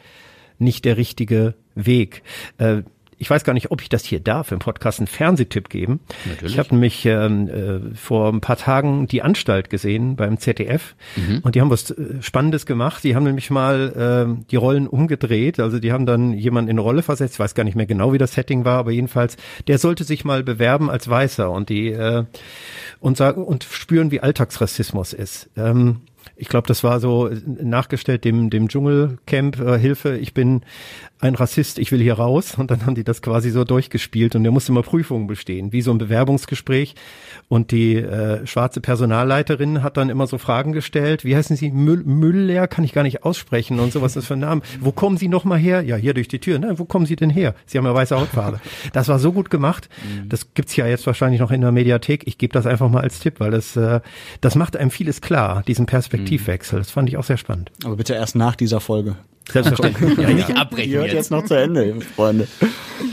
[0.59, 2.23] nicht der richtige Weg.
[2.57, 2.83] Äh,
[3.23, 6.01] ich weiß gar nicht, ob ich das hier darf, im Podcast einen Fernsehtipp geben.
[6.25, 6.53] Natürlich.
[6.53, 11.39] Ich habe nämlich ähm, äh, vor ein paar Tagen die Anstalt gesehen beim ZDF mhm.
[11.41, 13.01] und die haben was äh, Spannendes gemacht.
[13.03, 15.61] Die haben nämlich mal äh, die Rollen umgedreht.
[15.61, 17.35] Also die haben dann jemanden in eine Rolle versetzt.
[17.35, 20.25] Ich weiß gar nicht mehr genau, wie das Setting war, aber jedenfalls, der sollte sich
[20.25, 22.25] mal bewerben als Weißer und die äh,
[22.99, 25.49] und sagen und spüren, wie Alltagsrassismus ist.
[25.55, 26.01] Ähm,
[26.35, 30.61] ich glaube, das war so nachgestellt dem, dem Dschungelcamp, äh, Hilfe, ich bin
[31.23, 32.55] ein Rassist, ich will hier raus.
[32.57, 35.81] Und dann haben die das quasi so durchgespielt und der musste immer Prüfungen bestehen, wie
[35.81, 36.95] so ein Bewerbungsgespräch.
[37.47, 41.25] Und die äh, schwarze Personalleiterin hat dann immer so Fragen gestellt.
[41.25, 41.71] Wie heißen Sie?
[41.71, 44.61] Müll, Müller kann ich gar nicht aussprechen und sowas ist für ein Namen.
[44.79, 45.81] Wo kommen Sie noch mal her?
[45.81, 46.59] Ja, hier durch die Tür.
[46.59, 47.55] Nein, wo kommen Sie denn her?
[47.65, 48.59] Sie haben ja weiße Hautfarbe.
[48.91, 49.89] Das war so gut gemacht.
[50.03, 50.29] Mhm.
[50.29, 52.27] Das gibt's ja jetzt wahrscheinlich noch in der Mediathek.
[52.27, 54.01] Ich gebe das einfach mal als Tipp, weil das, äh,
[54.41, 56.79] das macht einem vieles klar, diesen Perspektivwechsel.
[56.79, 57.71] Das fand ich auch sehr spannend.
[57.85, 59.15] Aber bitte erst nach dieser Folge.
[59.51, 60.17] Selbstverständlich.
[60.17, 61.15] ja, nicht abbrechen Die hört jetzt.
[61.15, 62.47] jetzt noch zu Ende, Freunde.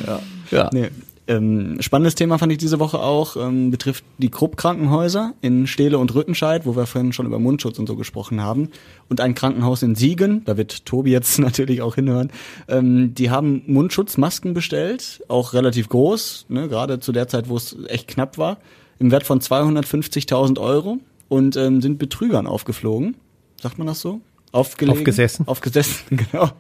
[0.07, 0.21] Ja.
[0.51, 0.71] ja.
[0.73, 0.89] Nee.
[1.31, 6.13] Ähm, spannendes Thema fand ich diese Woche auch, ähm, betrifft die Krupp-Krankenhäuser in Stehle und
[6.13, 8.71] Rüttenscheid, wo wir vorhin schon über Mundschutz und so gesprochen haben.
[9.09, 12.33] Und ein Krankenhaus in Siegen, da wird Tobi jetzt natürlich auch hinhören,
[12.67, 17.77] ähm, die haben Mundschutzmasken bestellt, auch relativ groß, ne, gerade zu der Zeit, wo es
[17.87, 18.59] echt knapp war,
[18.99, 23.15] im Wert von 250.000 Euro und ähm, sind Betrügern aufgeflogen.
[23.63, 24.21] Sagt man das so?
[24.53, 25.47] Aufgelegen, aufgesessen.
[25.47, 26.51] Aufgesessen, genau.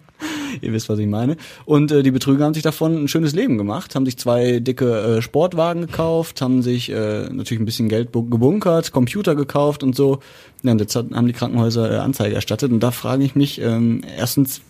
[0.60, 1.36] Ihr wisst, was ich meine.
[1.64, 5.16] Und äh, die Betrüger haben sich davon ein schönes Leben gemacht, haben sich zwei dicke
[5.18, 10.20] äh, Sportwagen gekauft, haben sich äh, natürlich ein bisschen Geld gebunkert, Computer gekauft und so.
[10.62, 12.70] Ja, und jetzt hat, haben die Krankenhäuser äh, Anzeige erstattet.
[12.72, 14.60] Und da frage ich mich, ähm, erstens,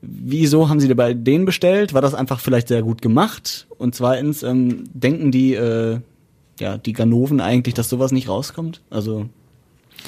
[0.00, 1.94] wieso haben sie bei denen bestellt?
[1.94, 3.66] War das einfach vielleicht sehr gut gemacht?
[3.78, 6.00] Und zweitens, ähm, denken die, äh,
[6.60, 8.82] ja, die Ganoven eigentlich, dass sowas nicht rauskommt?
[8.90, 9.28] Also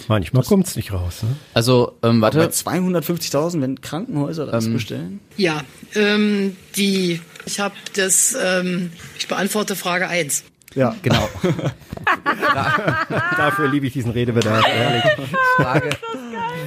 [0.08, 1.22] Manchmal kommt es nicht raus.
[1.22, 1.36] Ne?
[1.54, 2.40] Also, ähm, warte.
[2.40, 5.20] 250.000, wenn Krankenhäuser das ähm, bestellen?
[5.36, 5.62] Ja,
[5.94, 10.44] ähm, die, ich habe das, ähm, ich beantworte Frage 1.
[10.74, 11.28] Ja, genau.
[13.36, 15.02] Dafür liebe ich diesen Redebedarf, ehrlich.
[15.56, 15.90] Frage,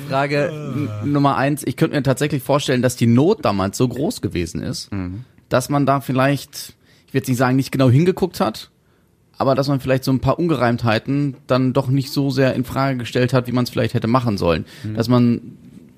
[0.09, 1.63] Frage Nummer eins.
[1.65, 5.25] Ich könnte mir tatsächlich vorstellen, dass die Not damals so groß gewesen ist, mhm.
[5.49, 6.73] dass man da vielleicht,
[7.07, 8.70] ich will jetzt nicht sagen, nicht genau hingeguckt hat,
[9.41, 12.99] aber dass man vielleicht so ein paar Ungereimtheiten dann doch nicht so sehr in Frage
[12.99, 14.65] gestellt hat, wie man es vielleicht hätte machen sollen.
[14.83, 14.93] Mhm.
[14.93, 15.41] Dass man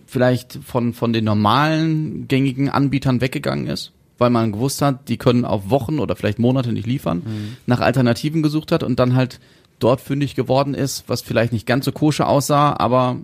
[0.07, 5.43] vielleicht von, von den normalen gängigen Anbietern weggegangen ist, weil man gewusst hat, die können
[5.43, 7.57] auf Wochen oder vielleicht Monate nicht liefern, mhm.
[7.65, 9.41] nach Alternativen gesucht hat und dann halt
[9.79, 13.17] dort fündig geworden ist, was vielleicht nicht ganz so koscher aussah, aber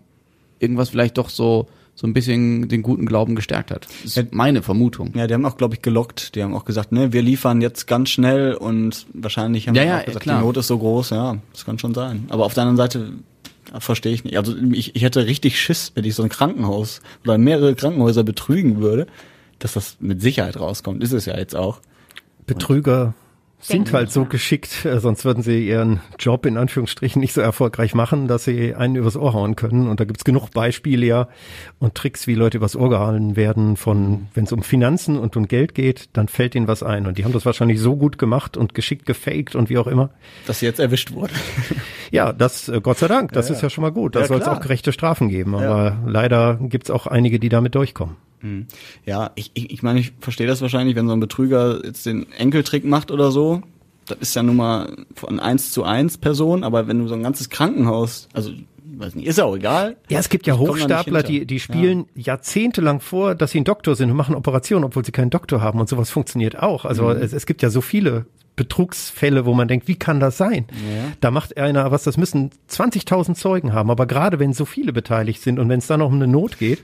[0.59, 1.69] irgendwas vielleicht doch so
[1.99, 3.85] so ein bisschen den guten Glauben gestärkt hat.
[3.85, 5.11] Das ist ja, meine Vermutung.
[5.15, 6.33] Ja, die haben auch, glaube ich, gelockt.
[6.33, 9.99] Die haben auch gesagt, ne, wir liefern jetzt ganz schnell und wahrscheinlich haben ja, ja,
[9.99, 10.39] auch gesagt, klar.
[10.39, 12.23] die Not ist so groß, ja, das kann schon sein.
[12.29, 13.11] Aber auf der anderen Seite
[13.79, 14.37] verstehe ich nicht.
[14.37, 18.79] Also ich, ich hätte richtig Schiss, wenn ich so ein Krankenhaus oder mehrere Krankenhäuser betrügen
[18.79, 19.05] würde,
[19.59, 21.03] dass das mit Sicherheit rauskommt.
[21.03, 21.81] Ist es ja jetzt auch.
[22.47, 23.13] Betrüger
[23.59, 27.93] sind halt so geschickt, äh, sonst würden sie ihren Job in Anführungsstrichen nicht so erfolgreich
[27.93, 29.87] machen, dass sie einen übers Ohr hauen können.
[29.89, 31.27] Und da gibt's genug Beispiele ja
[31.77, 35.47] und Tricks, wie Leute übers Ohr gehauen werden von, wenn es um Finanzen und um
[35.47, 37.05] Geld geht, dann fällt ihnen was ein.
[37.05, 40.09] Und die haben das wahrscheinlich so gut gemacht und geschickt gefaked und wie auch immer.
[40.47, 41.33] Dass sie jetzt erwischt wurden.
[42.11, 44.15] ja, das, äh, Gott sei Dank, das ja, ist ja schon mal gut.
[44.15, 45.55] Da ja, soll es auch gerechte Strafen geben.
[45.55, 45.97] Aber ja.
[46.05, 48.15] leider gibt's auch einige, die damit durchkommen.
[48.41, 48.67] Hm.
[49.05, 52.31] Ja, ich, ich, ich meine, ich verstehe das wahrscheinlich, wenn so ein Betrüger jetzt den
[52.33, 53.61] Enkeltrick macht oder so.
[54.05, 57.21] Das ist ja nun mal von eins zu eins Person, aber wenn du so ein
[57.23, 58.51] ganzes Krankenhaus, also
[58.97, 59.97] weiß nicht, ist auch egal.
[60.09, 63.95] Ja, es gibt ja Ich Hochstapler, die, die spielen jahrzehntelang vor, dass sie ein Doktor
[63.95, 66.85] sind und machen Operationen, obwohl sie keinen Doktor haben und sowas funktioniert auch.
[66.85, 67.21] Also Mhm.
[67.21, 68.25] es, es gibt ja so viele
[68.59, 70.65] Betrugsfälle, wo man denkt, wie kann das sein?
[71.21, 75.41] Da macht einer was, das müssen 20.000 Zeugen haben, aber gerade wenn so viele beteiligt
[75.41, 76.79] sind und wenn es dann noch um eine Not geht,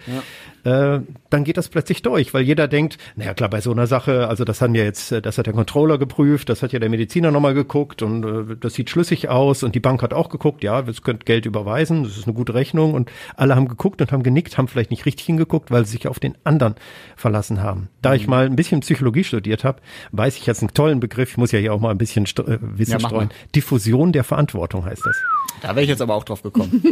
[0.66, 4.28] äh, dann geht das plötzlich durch, weil jeder denkt, naja klar, bei so einer Sache,
[4.28, 6.90] also das haben ja jetzt, äh, das hat der Controller geprüft, das hat ja der
[6.90, 10.64] Mediziner nochmal geguckt und äh, das sieht schlüssig aus und die Bank hat auch geguckt,
[10.64, 14.12] ja, es könnt Geld überweisen, das ist eine gute Rechnung und alle haben geguckt und
[14.12, 16.76] haben genickt, haben vielleicht nicht richtig hingeguckt, weil sie sich auf den anderen
[17.16, 17.90] verlassen haben.
[18.02, 19.82] Da ich mal ein bisschen Psychologie studiert habe,
[20.14, 22.40] weiß ich jetzt einen tollen Begriff, ich muss ja hier auch mal ein bisschen st
[22.40, 23.28] äh, Wissen Ja, streuen.
[23.30, 23.36] mal.
[23.56, 25.18] Diffusion der Verantwortung heißt das.
[25.62, 26.82] Da wäre ich jetzt aber auch drauf gekommen.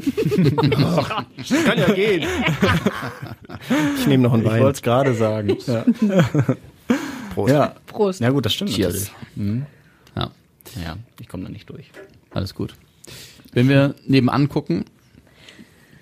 [1.66, 2.24] Kann ja gehen.
[4.00, 4.62] ich nehme noch einen Ich Wein.
[4.62, 5.58] wollte es gerade sagen.
[5.68, 5.86] Ja.
[7.34, 7.52] Prost.
[7.54, 7.76] ja.
[7.88, 8.20] Prost.
[8.20, 9.12] Ja gut, das stimmt Cheers.
[9.36, 9.64] natürlich.
[10.16, 10.32] Ja,
[10.84, 11.90] Ja, ich komme da nicht durch.
[12.32, 12.76] alles gut.
[13.54, 14.86] Wenn wir nebenan gucken,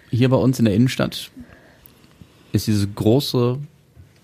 [0.10, 1.32] hier bei uns in der Innenstadt
[2.52, 3.60] ist dieses große,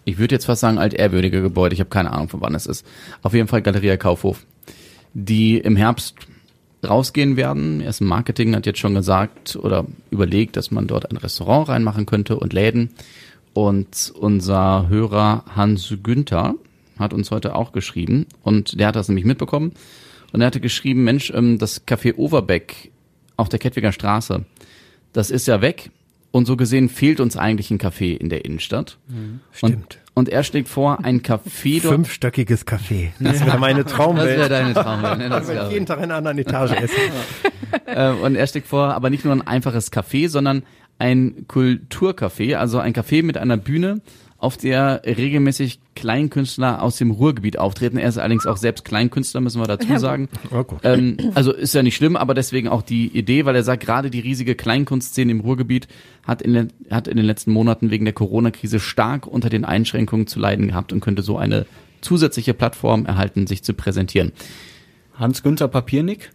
[0.08, 2.86] ich würde jetzt fast sagen altehrwürdige Gebäude, ich habe keine Ahnung von wann es ist.
[3.24, 4.46] Auf jeden Fall Galeria Kaufhof,
[5.14, 6.16] die im Herbst
[6.88, 7.82] rausgehen werden.
[7.82, 12.40] Erst Marketing hat jetzt schon gesagt oder überlegt, dass man dort ein Restaurant reinmachen könnte
[12.40, 12.92] und Läden.
[13.52, 16.56] Und unser Hörer Hans Günther
[16.98, 19.74] hat uns heute auch geschrieben und der hat das nämlich mitbekommen.
[20.32, 22.92] Und er hatte geschrieben, Mensch, ähm, das Café Overbeck
[23.36, 24.46] auf der Kettwiger Straße,
[25.12, 25.92] das ist ja weg.
[26.32, 28.98] Und so gesehen fehlt uns eigentlich ein Café in der Innenstadt.
[29.52, 29.74] Stimmt.
[29.74, 31.96] Und, und er schlägt vor, ein Café dort.
[31.96, 33.10] Fünfstöckiges Café.
[33.20, 34.52] Das wäre meine Das wäre Traumwelt.
[34.52, 35.18] deine Traumwelt.
[35.20, 35.30] Ne?
[35.30, 36.96] Das Ich jeden Tag in einer anderen Etage essen.
[37.86, 40.64] Äh, und er schlägt vor, aber nicht nur ein einfaches Café, sondern
[41.00, 44.02] ein Kulturcafé, also ein Café mit einer Bühne,
[44.40, 47.98] auf der regelmäßig Kleinkünstler aus dem Ruhrgebiet auftreten.
[47.98, 50.30] Er ist allerdings auch selbst Kleinkünstler, müssen wir dazu sagen.
[50.52, 50.80] Gut.
[50.84, 54.12] Ähm, also ist ja nicht schlimm, aber deswegen auch die Idee, weil er sagt, gerade
[54.12, 55.88] die riesige Kleinkunstszene im Ruhrgebiet
[56.24, 60.28] hat in, den- hat in den letzten Monaten wegen der Corona-Krise stark unter den Einschränkungen
[60.28, 61.66] zu leiden gehabt und könnte so eine
[62.02, 64.34] zusätzliche Plattform erhalten, sich zu präsentieren.
[65.16, 66.30] Hans-Günther Papiernick?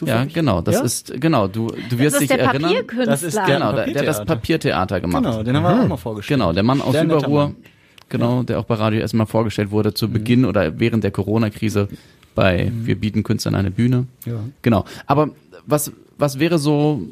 [0.00, 0.34] Ja, Zufällig?
[0.34, 0.82] genau, das Ja?
[0.82, 2.70] ist, genau, du, du wirst das ist dich der erinnern.
[2.70, 3.06] Papierkünstler.
[3.06, 5.00] Das ist der- Genau, der, der hat das Papiertheater.
[5.00, 5.22] Gemacht.
[5.24, 6.38] Genau, den haben wir auch mal vorgestellt.
[6.40, 7.56] Genau, der Mann aus netter Überruhr, Mann.
[8.08, 11.88] genau, der auch bei Radio erstmal vorgestellt wurde zu Beginn oder während der Corona-Krise
[12.34, 14.06] bei Wir bieten Künstlern eine Bühne.
[14.24, 14.34] Ja.
[14.62, 14.84] Genau.
[15.06, 15.30] Aber
[15.66, 17.02] was, was wäre so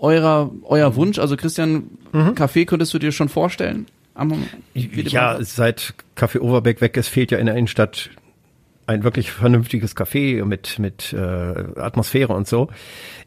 [0.00, 1.18] eurer, euer Wunsch?
[1.18, 3.86] Also Christian, Café könntest du dir schon vorstellen?
[4.14, 4.32] Am,
[4.74, 8.10] Ja, seit Café Overbeck weg ist, fehlt ja in der Innenstadt
[8.86, 12.68] ein wirklich vernünftiges Café mit, mit äh, Atmosphäre und so.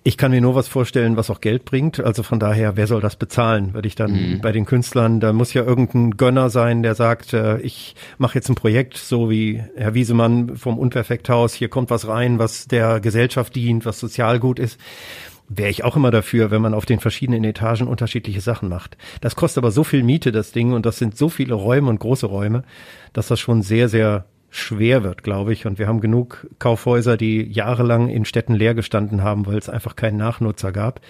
[0.03, 1.99] Ich kann mir nur was vorstellen, was auch Geld bringt.
[1.99, 3.73] Also von daher, wer soll das bezahlen?
[3.73, 7.59] Würde ich dann bei den Künstlern, da muss ja irgendein Gönner sein, der sagt, äh,
[7.61, 12.37] ich mache jetzt ein Projekt, so wie Herr Wiesemann vom Unperfekthaus, hier kommt was rein,
[12.37, 14.79] was der Gesellschaft dient, was sozial gut ist.
[15.47, 18.97] Wäre ich auch immer dafür, wenn man auf den verschiedenen Etagen unterschiedliche Sachen macht.
[19.21, 21.99] Das kostet aber so viel Miete, das Ding, und das sind so viele Räume und
[21.99, 22.63] große Räume,
[23.13, 24.25] dass das schon sehr, sehr
[24.55, 25.65] schwer wird, glaube ich.
[25.65, 29.95] Und wir haben genug Kaufhäuser, die jahrelang in Städten leer gestanden haben, weil es einfach
[29.95, 31.01] keinen Nachnutzer gab.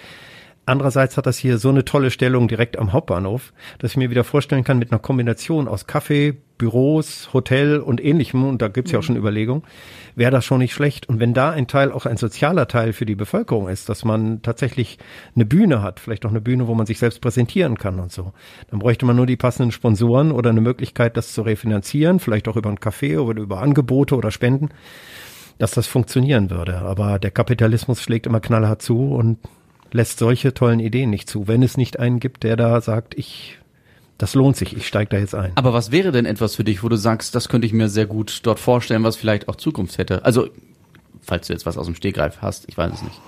[0.66, 4.24] Andererseits hat das hier so eine tolle Stellung direkt am Hauptbahnhof, dass ich mir wieder
[4.24, 8.98] vorstellen kann, mit einer Kombination aus Kaffee, Büros, Hotel und ähnlichem, und da gibt's ja
[8.98, 9.62] auch schon Überlegungen,
[10.14, 11.08] wäre das schon nicht schlecht.
[11.08, 14.42] Und wenn da ein Teil auch ein sozialer Teil für die Bevölkerung ist, dass man
[14.42, 14.98] tatsächlich
[15.34, 18.32] eine Bühne hat, vielleicht auch eine Bühne, wo man sich selbst präsentieren kann und so,
[18.70, 22.56] dann bräuchte man nur die passenden Sponsoren oder eine Möglichkeit, das zu refinanzieren, vielleicht auch
[22.56, 24.70] über ein Café oder über Angebote oder Spenden,
[25.58, 26.78] dass das funktionieren würde.
[26.78, 29.38] Aber der Kapitalismus schlägt immer knallhart zu und
[29.92, 33.58] lässt solche tollen Ideen nicht zu, wenn es nicht einen gibt, der da sagt, ich,
[34.18, 35.52] das lohnt sich, ich steige da jetzt ein.
[35.56, 38.06] Aber was wäre denn etwas für dich, wo du sagst, das könnte ich mir sehr
[38.06, 40.24] gut dort vorstellen, was vielleicht auch Zukunft hätte?
[40.24, 40.48] Also,
[41.20, 43.20] falls du jetzt was aus dem Stegreif hast, ich weiß es nicht.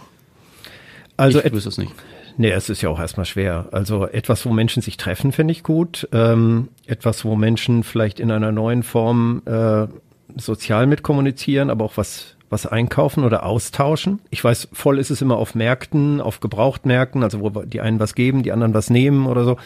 [1.17, 1.93] Also, ich wüsste es nicht.
[2.37, 3.69] nee, es ist ja auch erstmal schwer.
[3.73, 6.09] Also etwas, wo Menschen sich treffen, finde ich gut.
[6.13, 9.89] Ähm, etwas, wo Menschen vielleicht in einer neuen Form äh,
[10.37, 14.21] sozial mitkommunizieren, aber auch was was einkaufen oder austauschen.
[14.31, 18.15] Ich weiß, voll ist es immer auf Märkten, auf Gebrauchtmärkten, also wo die einen was
[18.15, 19.59] geben, die anderen was nehmen oder so.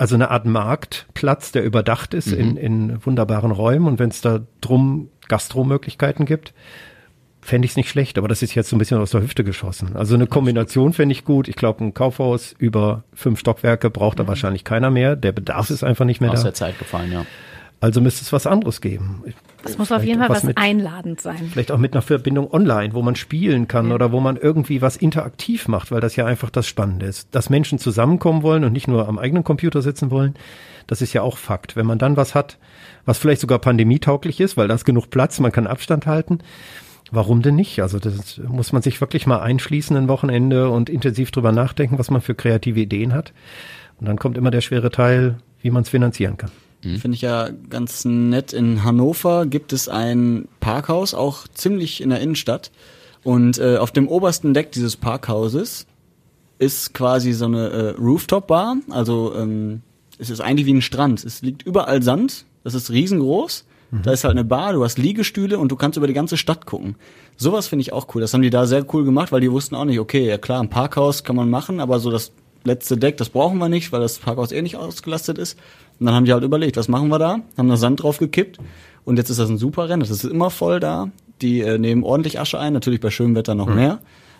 [0.00, 3.86] Also eine Art Marktplatz, der überdacht ist in, in wunderbaren Räumen.
[3.86, 6.54] Und wenn es da drum Gastromöglichkeiten gibt,
[7.42, 8.16] fände ich es nicht schlecht.
[8.16, 9.96] Aber das ist jetzt so ein bisschen aus der Hüfte geschossen.
[9.96, 11.48] Also eine Kombination fände ich gut.
[11.48, 15.16] Ich glaube, ein Kaufhaus über fünf Stockwerke braucht da wahrscheinlich keiner mehr.
[15.16, 16.44] Der Bedarf ist einfach nicht mehr Aus da.
[16.44, 17.26] der Zeit gefallen, ja.
[17.80, 19.24] Also müsste es was anderes geben.
[19.62, 21.48] Das muss auf jeden Fall was mit- einladend sein.
[21.50, 24.96] Vielleicht auch mit einer Verbindung online, wo man spielen kann oder wo man irgendwie was
[24.96, 27.34] interaktiv macht, weil das ja einfach das Spannende ist.
[27.34, 30.34] Dass Menschen zusammenkommen wollen und nicht nur am eigenen Computer sitzen wollen,
[30.86, 31.74] das ist ja auch Fakt.
[31.74, 32.58] Wenn man dann was hat,
[33.06, 36.40] was vielleicht sogar pandemietauglich ist, weil da ist genug Platz, man kann Abstand halten,
[37.12, 37.80] Warum denn nicht?
[37.82, 42.10] Also das muss man sich wirklich mal einschließen ein Wochenende und intensiv drüber nachdenken, was
[42.10, 43.32] man für kreative Ideen hat.
[43.98, 46.52] Und dann kommt immer der schwere Teil, wie man es finanzieren kann.
[46.82, 48.52] Finde ich ja ganz nett.
[48.52, 52.70] In Hannover gibt es ein Parkhaus, auch ziemlich in der Innenstadt.
[53.22, 55.86] Und äh, auf dem obersten Deck dieses Parkhauses
[56.58, 58.78] ist quasi so eine äh, Rooftop-Bar.
[58.88, 59.82] Also ähm,
[60.18, 61.22] es ist eigentlich wie ein Strand.
[61.24, 62.46] Es liegt überall Sand.
[62.64, 63.64] Das ist riesengroß.
[64.04, 66.64] Da ist halt eine Bar, du hast Liegestühle und du kannst über die ganze Stadt
[66.64, 66.94] gucken.
[67.36, 68.20] Sowas finde ich auch cool.
[68.20, 70.62] Das haben die da sehr cool gemacht, weil die wussten auch nicht, okay, ja klar,
[70.62, 72.30] ein Parkhaus kann man machen, aber so das
[72.62, 75.58] letzte Deck, das brauchen wir nicht, weil das Parkhaus eh nicht ausgelastet ist.
[76.00, 77.38] Und dann haben die halt überlegt, was machen wir da?
[77.58, 78.58] Haben da Sand drauf gekippt
[79.04, 80.00] und jetzt ist das ein super Rennen.
[80.00, 81.10] Das ist immer voll da.
[81.42, 83.98] Die äh, nehmen ordentlich Asche ein, natürlich bei schönem Wetter noch mehr.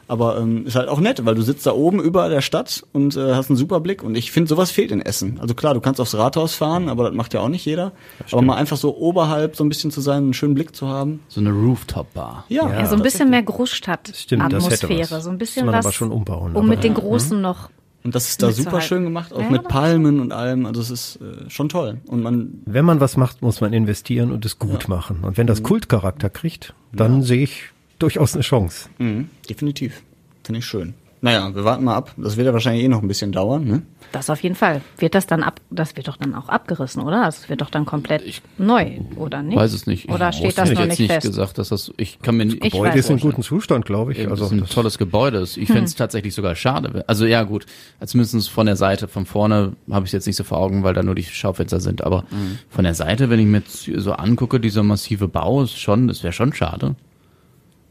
[0.09, 3.17] Aber ähm, ist halt auch nett, weil du sitzt da oben über der Stadt und
[3.17, 4.03] äh, hast einen super Blick.
[4.03, 5.39] Und ich finde, sowas fehlt in Essen.
[5.41, 7.93] Also klar, du kannst aufs Rathaus fahren, aber das macht ja auch nicht jeder.
[8.33, 11.21] Aber mal einfach so oberhalb so ein bisschen zu sein, einen schönen Blick zu haben.
[11.29, 12.45] So eine Rooftop-Bar.
[12.49, 15.21] Ja, Ja, so ein bisschen mehr Großstadt-Atmosphäre.
[15.21, 17.71] So ein bisschen was, aber schon umbauen, um aber- mit den Großen noch.
[18.03, 20.65] Und das ist da super schön gemacht, auch Ja, mit Palmen und allem.
[20.65, 21.99] Also es ist äh, schon toll.
[22.07, 25.19] Und man, Wenn man was macht, muss man investieren und es gut machen.
[25.23, 27.65] Und wenn das Kultcharakter kriegt, dann sehe ich
[27.99, 28.89] durchaus eine Chance.
[28.99, 30.03] mh, definitiv,
[30.45, 30.95] finde ich schön.
[31.23, 32.13] Naja, wir warten mal ab.
[32.17, 33.83] Das wird ja wahrscheinlich eh noch ein bisschen dauern, ne?
[34.13, 34.81] Das auf jeden Fall.
[34.99, 37.25] Wird das dann ab, das wird doch dann auch abgerissen, oder?
[37.27, 39.57] Das wird doch dann komplett neu, oder nicht?
[39.57, 40.09] Weiß es nicht.
[40.09, 41.27] Oder Ich steht das noch jetzt nicht fest?
[41.27, 43.23] gesagt, dass das, ich kann mir nicht, Ich Gebäude ist in nicht.
[43.23, 44.19] gutem Zustand, glaube ich.
[44.19, 45.43] Also Also das ist ein tolles Gebäude.
[45.43, 45.67] Ich Hm.
[45.67, 47.05] fände es tatsächlich sogar schade.
[47.07, 47.67] Also ja gut,
[48.05, 50.95] zumindest von der Seite, von vorne habe ich es jetzt nicht so vor Augen, weil
[50.95, 52.03] da nur die Schaufenster sind.
[52.03, 52.59] Aber Hm.
[52.71, 56.23] von der Seite, wenn ich mir jetzt so angucke, dieser massive Bau, ist schon, das
[56.25, 56.97] wäre schon schade.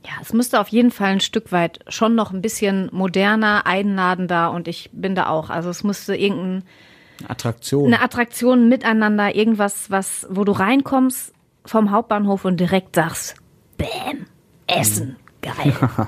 [0.05, 4.51] Ja, es müsste auf jeden Fall ein Stück weit schon noch ein bisschen moderner, einladender
[4.51, 5.49] und ich bin da auch.
[5.49, 6.63] Also es müsste irgendeine
[7.27, 7.93] Attraktion.
[7.93, 11.33] Attraktion miteinander, irgendwas, was, wo du reinkommst
[11.65, 13.35] vom Hauptbahnhof und direkt sagst,
[13.77, 14.25] Bäm,
[14.67, 15.73] Essen, geil.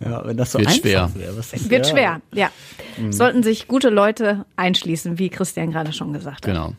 [0.00, 1.10] ja, wenn das so Wird einfach schwer.
[1.14, 1.92] wäre, Wird ja.
[1.92, 2.50] schwer, ja.
[3.10, 6.54] Sollten sich gute Leute einschließen, wie Christian gerade schon gesagt hat.
[6.54, 6.74] Genau.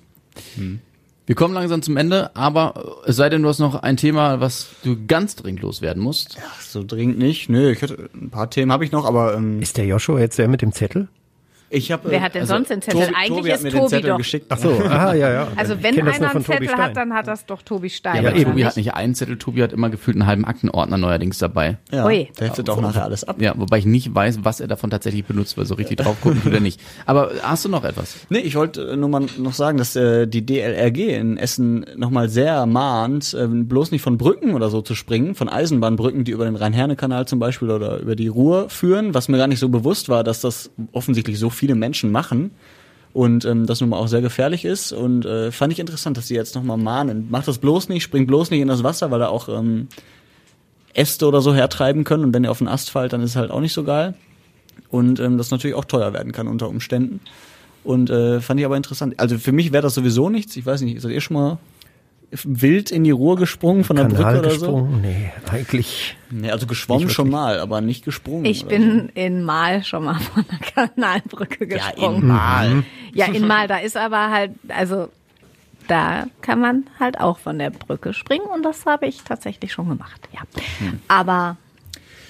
[1.25, 4.67] Wir kommen langsam zum Ende, aber es sei denn, du hast noch ein Thema, was
[4.83, 6.37] du ganz dringend loswerden musst.
[6.45, 7.47] Ach, so dringend nicht.
[7.47, 10.37] Nö, ich hätte, ein paar Themen habe ich noch, aber ähm, ist der Joshua jetzt
[10.37, 11.07] der mit dem Zettel?
[11.73, 12.09] Ich habe.
[12.09, 13.01] Wer hat denn sonst den Zettel?
[13.01, 14.17] Tobi, Eigentlich Tobi hat ist mir Tobi den Zettel doch.
[14.17, 14.45] geschickt.
[14.49, 15.47] Ach so, ah, ja, ja.
[15.55, 16.81] Also wenn einer einen Zettel Stein.
[16.81, 18.23] hat, dann hat das doch Tobi Stein.
[18.23, 21.37] Ja, aber Tobi hat nicht einen Zettel, Tobi hat immer gefühlt einen halben Aktenordner neuerdings
[21.37, 21.77] dabei.
[21.91, 22.29] Ja, Ui.
[22.39, 23.41] der heftet auch nachher alles ab.
[23.41, 26.41] Ja, wobei ich nicht weiß, was er davon tatsächlich benutzt, weil so richtig drauf gucken
[26.43, 26.79] tut er nicht.
[27.05, 28.15] Aber hast du noch etwas?
[28.29, 32.29] Nee, ich wollte äh, nur mal noch sagen, dass äh, die DLRG in Essen nochmal
[32.29, 36.45] sehr mahnt, äh, bloß nicht von Brücken oder so zu springen, von Eisenbahnbrücken, die über
[36.45, 40.09] den Rhein-Herne-Kanal zum Beispiel oder über die Ruhr führen, was mir gar nicht so bewusst
[40.09, 42.51] war, dass das offensichtlich so viele Menschen machen
[43.13, 46.27] und ähm, das nun mal auch sehr gefährlich ist und äh, fand ich interessant, dass
[46.27, 47.27] sie jetzt nochmal mahnen.
[47.31, 49.87] Macht das bloß nicht, springt bloß nicht in das Wasser, weil da auch ähm,
[50.93, 53.35] Äste oder so hertreiben können und wenn ihr auf den Ast fallt, dann ist es
[53.37, 54.13] halt auch nicht so geil
[54.89, 57.21] und ähm, das natürlich auch teuer werden kann unter Umständen.
[57.85, 59.15] Und äh, fand ich aber interessant.
[59.17, 60.55] Also für mich wäre das sowieso nichts.
[60.57, 61.59] Ich weiß nicht, seid ihr schon mal
[62.43, 64.59] wild in die Ruhr gesprungen von der Kanal Brücke oder so?
[64.59, 65.01] gesprungen?
[65.01, 66.17] Nee, eigentlich.
[66.29, 68.45] Nee, also geschwommen schon mal, aber nicht gesprungen.
[68.45, 71.75] Ich bin in Mal schon mal von der Kanalbrücke so.
[71.75, 72.21] ja gesprungen.
[72.21, 72.83] in Mal.
[73.13, 75.09] Ja, in Mal, da ist aber halt, also
[75.87, 79.89] da kann man halt auch von der Brücke springen und das habe ich tatsächlich schon
[79.89, 80.41] gemacht, ja.
[81.07, 81.57] Aber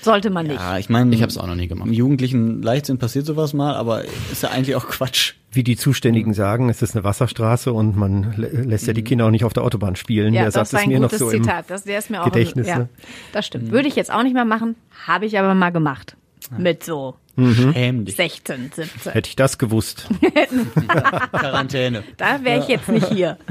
[0.04, 0.60] sollte man nicht.
[0.60, 1.88] Ja, ich meine, Ich habe es auch noch nie gemacht.
[1.88, 5.34] Im jugendlichen Leichtsinn passiert sowas mal, aber ist ja eigentlich auch Quatsch.
[5.52, 9.28] Wie die Zuständigen sagen, es ist eine Wasserstraße und man lä- lässt ja die Kinder
[9.28, 10.34] auch nicht auf der Autobahn spielen.
[10.34, 11.66] Ja, der das ist ein mir noch so im Zitat.
[11.70, 12.90] Das, der ist mir auch Gedächtnis, Im, ja, ne?
[13.34, 13.70] das stimmt.
[13.72, 14.76] Würde ich jetzt auch nicht mehr machen,
[15.06, 16.16] habe ich aber mal gemacht.
[16.58, 18.16] Mit so Schäm dich.
[18.16, 19.12] 16, 17.
[19.12, 20.08] Hätte ich das gewusst.
[21.32, 22.04] Quarantäne.
[22.18, 23.38] Da wäre ich jetzt nicht hier.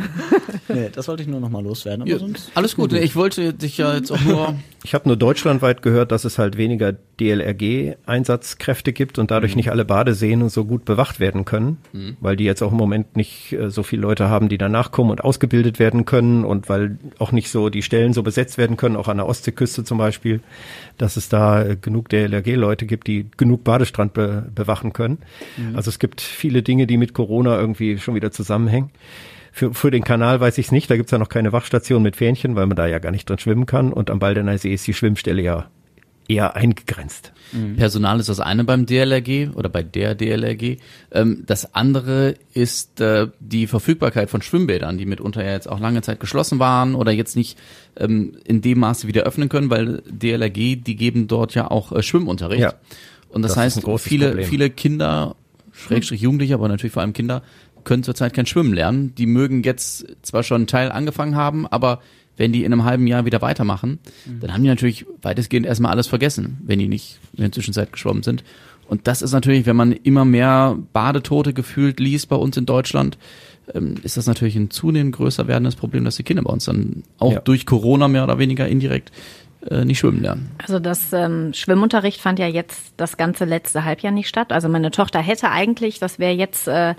[0.69, 2.03] Nee, das wollte ich nur noch mal loswerden.
[2.03, 2.93] Aber Ja, sonst alles gut.
[2.93, 4.55] Ich wollte dich ja jetzt auch nur.
[4.85, 9.85] Ich habe nur deutschlandweit gehört, dass es halt weniger DLRG-Einsatzkräfte gibt und dadurch nicht alle
[9.85, 11.79] Badeseen so gut bewacht werden können,
[12.21, 15.11] weil die jetzt auch im Moment nicht äh, so viele Leute haben, die danach kommen
[15.11, 18.97] und ausgebildet werden können und weil auch nicht so die Stellen so besetzt werden können,
[18.97, 20.41] auch an der Ostseeküste zum Beispiel,
[20.99, 25.19] dass es da äh, genug DLRG-Leute gibt, die genug Badestrand be bewachen können.
[25.75, 28.91] Also es gibt viele Dinge, die mit Corona irgendwie schon wieder zusammenhängen.
[29.51, 32.17] Für, für den Kanal weiß ich es nicht, da gibt's ja noch keine Wachstation mit
[32.17, 33.91] Fähnchen, weil man da ja gar nicht drin schwimmen kann.
[33.91, 35.69] Und am Baldener See ist die Schwimmstelle ja
[36.29, 37.33] eher eingegrenzt.
[37.77, 40.79] Personal ist das eine beim DLRG oder bei der DLRG.
[41.11, 46.01] Ähm, das andere ist äh, die Verfügbarkeit von Schwimmbädern, die mitunter ja jetzt auch lange
[46.01, 47.59] Zeit geschlossen waren oder jetzt nicht
[47.97, 52.03] ähm, in dem Maße wieder öffnen können, weil DLRG, die geben dort ja auch äh,
[52.03, 52.63] Schwimmunterricht.
[52.63, 52.75] Ja.
[53.33, 54.47] Und das, Das heißt, viele, Problem.
[54.47, 55.37] viele Kinder,
[55.73, 57.43] Schrägstrich Jugendliche, aber natürlich vor allem Kinder,
[57.85, 59.15] können zurzeit kein Schwimmen lernen.
[59.17, 62.01] Die mögen jetzt zwar schon einen Teil angefangen haben, aber
[62.37, 63.99] wenn die in einem halben Jahr wieder weitermachen,
[64.41, 68.23] dann haben die natürlich weitestgehend erstmal alles vergessen, wenn die nicht in der Zwischenzeit geschwommen
[68.23, 68.45] sind.
[68.89, 73.17] Und das ist natürlich, wenn man immer mehr Badetote gefühlt liest bei uns in Deutschland,
[73.75, 77.03] ähm, ist das natürlich ein zunehmend größer werdendes Problem, dass die Kinder bei uns dann
[77.19, 77.41] auch Ja.
[77.41, 79.11] durch Corona mehr oder weniger indirekt
[79.71, 80.51] nicht schwimmen lernen.
[80.61, 84.53] Also das ähm, Schwimmunterricht fand ja jetzt das ganze letzte Halbjahr nicht statt.
[84.53, 86.95] Also meine Tochter hätte eigentlich, das wäre jetzt äh,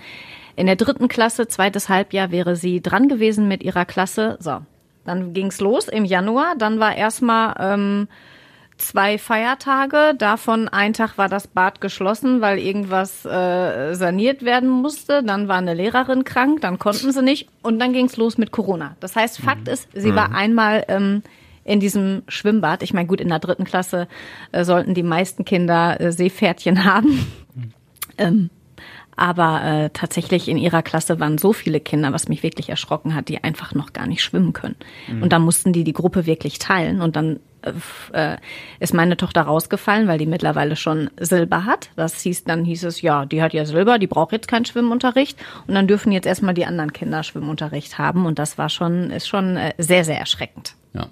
[0.55, 4.37] in der dritten Klasse, zweites Halbjahr wäre sie dran gewesen mit ihrer Klasse.
[4.39, 4.61] So,
[5.05, 6.55] dann ging's los im Januar.
[6.57, 8.07] Dann war erstmal ähm,
[8.77, 10.13] zwei Feiertage.
[10.17, 15.23] Davon ein Tag war das Bad geschlossen, weil irgendwas äh, saniert werden musste.
[15.23, 17.49] Dann war eine Lehrerin krank, dann konnten sie nicht.
[17.61, 18.95] Und dann ging's los mit Corona.
[18.99, 21.23] Das heißt, Fakt ist, sie war einmal ähm,
[21.63, 22.83] in diesem Schwimmbad.
[22.83, 24.07] Ich meine, gut, in der dritten Klasse
[24.51, 27.25] äh, sollten die meisten Kinder äh, Seepferdchen haben.
[28.17, 28.49] Ähm,
[29.15, 33.29] aber äh, tatsächlich in ihrer Klasse waren so viele Kinder, was mich wirklich erschrocken hat,
[33.29, 34.75] die einfach noch gar nicht schwimmen können.
[35.21, 37.01] Und dann mussten die die Gruppe wirklich teilen.
[37.01, 37.73] Und dann äh,
[38.13, 38.37] äh,
[38.79, 41.91] ist meine Tochter rausgefallen, weil die mittlerweile schon Silber hat.
[41.95, 45.37] Das hieß, dann hieß es, ja, die hat ja Silber, die braucht jetzt keinen Schwimmunterricht.
[45.67, 48.25] Und dann dürfen jetzt erstmal die anderen Kinder Schwimmunterricht haben.
[48.25, 50.75] Und das war schon, ist schon äh, sehr, sehr erschreckend.
[50.93, 51.07] Ja.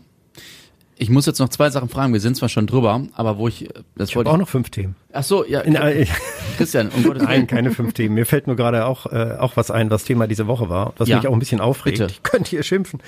[1.02, 2.14] Ich muss jetzt noch zwei Sachen fragen.
[2.14, 4.96] Wir sind zwar schon drüber, aber wo ich, das Ich wollte auch noch fünf Themen.
[5.12, 5.62] Ach so, ja.
[5.62, 6.06] In, äh,
[6.58, 7.48] Christian, um Gottes Nein, Willen.
[7.48, 8.14] keine fünf Themen.
[8.14, 11.10] Mir fällt nur gerade auch, äh, auch was ein, was Thema diese Woche war, was
[11.10, 11.18] Ja.
[11.18, 11.98] mich auch ein bisschen aufregt.
[11.98, 12.12] Bitte.
[12.12, 13.00] Ich könnte hier schimpfen.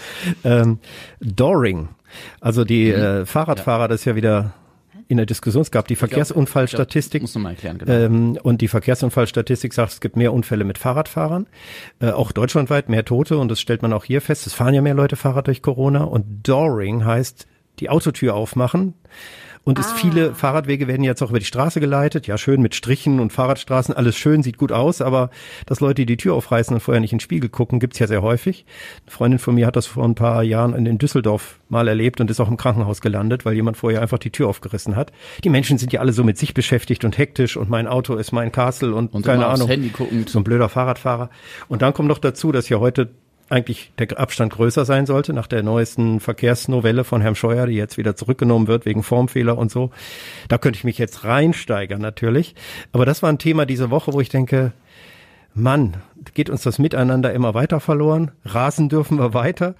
[0.43, 0.79] Ähm,
[1.19, 1.89] Doring.
[2.41, 2.95] Also die Mhm.
[2.99, 4.53] äh, Fahrradfahrer, das ist ja wieder
[5.07, 5.61] in der Diskussion.
[5.61, 7.21] Es gab die Verkehrsunfallstatistik.
[7.21, 7.91] Muss mal erklären, genau.
[7.93, 11.45] Ähm, und die Verkehrsunfallstatistik sagt, es gibt mehr Unfälle mit Fahrradfahrern,
[11.99, 14.47] äh, auch deutschlandweit mehr Tote und das stellt man auch hier fest.
[14.47, 17.45] Es fahren ja mehr Leute Fahrrad durch Corona und Doring heißt
[17.79, 18.93] die Autotür aufmachen.
[19.65, 22.27] Und es viele Fahrradwege werden jetzt auch über die Straße geleitet.
[22.27, 25.29] Ja, schön mit Strichen und Fahrradstraßen, alles schön, sieht gut aus, aber
[25.65, 28.21] dass Leute die Tür aufreißen und vorher nicht in den Spiegel gucken, gibt's ja sehr
[28.21, 28.65] häufig.
[29.05, 32.29] Eine Freundin von mir hat das vor ein paar Jahren in Düsseldorf mal erlebt und
[32.29, 35.13] ist auch im Krankenhaus gelandet, weil jemand vorher einfach die Tür aufgerissen hat.
[35.45, 38.33] Die Menschen sind ja alle so mit sich beschäftigt und hektisch und mein Auto ist
[38.33, 39.69] mein Castle und, Und keine Ahnung.
[40.27, 41.29] So ein blöder Fahrradfahrer.
[41.69, 43.11] Und dann kommt noch dazu, dass ja heute
[43.49, 47.97] eigentlich der Abstand größer sein sollte nach der neuesten Verkehrsnovelle von Herrn Scheuer, die jetzt
[47.97, 49.91] wieder zurückgenommen wird wegen Formfehler und so.
[50.47, 52.55] Da könnte ich mich jetzt reinsteigern natürlich.
[52.91, 54.73] Aber das war ein Thema diese Woche, wo ich denke,
[55.55, 55.97] Mann,
[56.33, 58.31] geht uns das Miteinander immer weiter verloren?
[58.43, 59.75] Rasen dürfen wir weiter,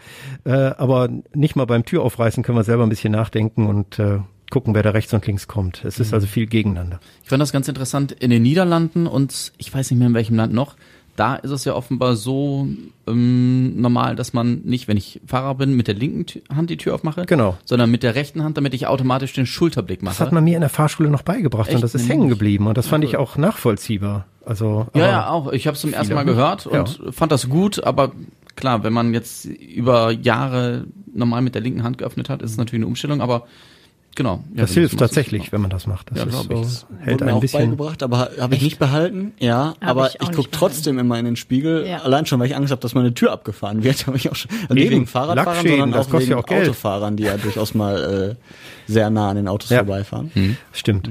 [0.45, 4.20] äh, aber nicht mal beim Türaufreißen können wir selber ein bisschen nachdenken und äh,
[4.51, 5.84] gucken, wer da rechts und links kommt.
[5.84, 6.99] Es ist also viel gegeneinander.
[7.24, 10.36] Ich fand das ganz interessant in den Niederlanden und ich weiß nicht mehr in welchem
[10.36, 10.76] Land noch.
[11.16, 12.68] Da ist es ja offenbar so
[13.07, 16.95] ähm, normal, dass man nicht, wenn ich Fahrer bin, mit der linken Hand die Tür
[16.95, 17.55] aufmache, Genau.
[17.66, 20.14] sondern mit der rechten Hand, damit ich automatisch den Schulterblick mache.
[20.16, 21.76] Das hat man mir in der Fahrschule noch beigebracht Echt?
[21.76, 24.26] und das ist hängen geblieben und das fand ich auch nachvollziehbar.
[24.45, 25.51] Also ja, ja, auch.
[25.53, 26.34] Ich habe es zum ersten Mal nicht.
[26.34, 26.80] gehört Ja.
[26.82, 28.11] und fand das gut, aber
[28.55, 32.57] klar, wenn man jetzt über Jahre normal mit der linken Hand geöffnet hat, ist es
[32.57, 33.45] natürlich eine Umstellung, aber
[34.16, 34.43] genau.
[34.53, 36.11] Ja, das hilft tatsächlich, wenn man das macht.
[36.11, 37.05] Das Ja, ist so, ich.
[37.05, 37.59] Hält Wurde mir ein auch bisschen.
[37.61, 39.34] beigebracht, aber habe ich nicht behalten.
[39.39, 41.86] Ja, Hab aber ich ich, gucke trotzdem immer in den Spiegel.
[41.88, 41.97] Ja.
[42.03, 44.05] Allein schon, weil ich Angst habe, dass meine Tür abgefahren wird.
[44.07, 44.51] Habe ich auch schon.
[44.64, 46.47] Also nicht wegen Fahrradfahrern, sondern auch wegen ja auch.
[46.49, 48.36] Autofahrern, die ja durchaus mal
[48.88, 49.78] äh, sehr nah an den Autos Ja.
[49.80, 50.32] vorbeifahren.
[50.72, 51.09] Stimmt.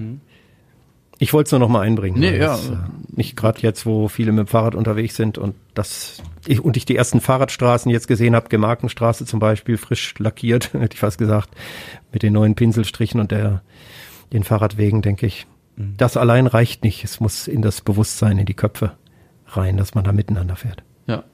[1.19, 2.19] Ich wollte es nur noch mal einbringen.
[2.19, 2.49] Nee, ja.
[2.49, 2.77] das, äh,
[3.15, 6.85] nicht gerade jetzt, wo viele mit dem Fahrrad unterwegs sind und das ich, und ich
[6.85, 11.51] die ersten Fahrradstraßen jetzt gesehen habe, Gemarkenstraße zum Beispiel, frisch lackiert, hätte ich fast gesagt,
[12.13, 13.63] mit den neuen Pinselstrichen und der
[14.33, 15.47] den Fahrradwegen, denke ich.
[15.77, 15.95] Mhm.
[15.97, 17.05] Das allein reicht nicht.
[17.05, 18.93] Es muss in das Bewusstsein, in die Köpfe
[19.47, 20.83] rein, dass man da miteinander fährt.
[21.07, 21.25] Ja.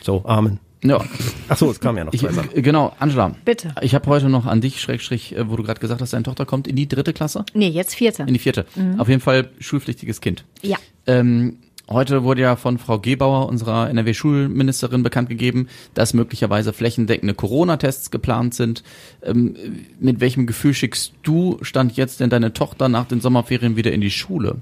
[0.00, 0.60] So, Amen.
[0.82, 1.04] Ja.
[1.48, 2.56] Ach so, es kam ja noch Ich, zwei Sachen.
[2.56, 3.34] äh, genau, Angela.
[3.44, 3.74] Bitte.
[3.82, 6.46] Ich habe heute noch an dich, Schrägstrich, äh, wo du gerade gesagt hast, deine Tochter
[6.46, 7.44] kommt in die dritte Klasse?
[7.52, 8.22] Nee, jetzt vierte.
[8.22, 8.64] In die vierte.
[8.98, 10.44] Auf jeden Fall schulpflichtiges Kind.
[10.62, 10.78] Ja.
[11.06, 11.58] Ähm,
[11.88, 18.54] heute wurde ja von Frau Gebauer, unserer NRW-Schulministerin, bekannt gegeben, dass möglicherweise flächendeckende Corona-Tests geplant
[18.54, 18.82] sind.
[19.22, 19.56] Ähm,
[19.98, 24.00] mit welchem Gefühl schickst du, stand jetzt denn deine Tochter nach den Sommerferien wieder in
[24.00, 24.56] die Schule?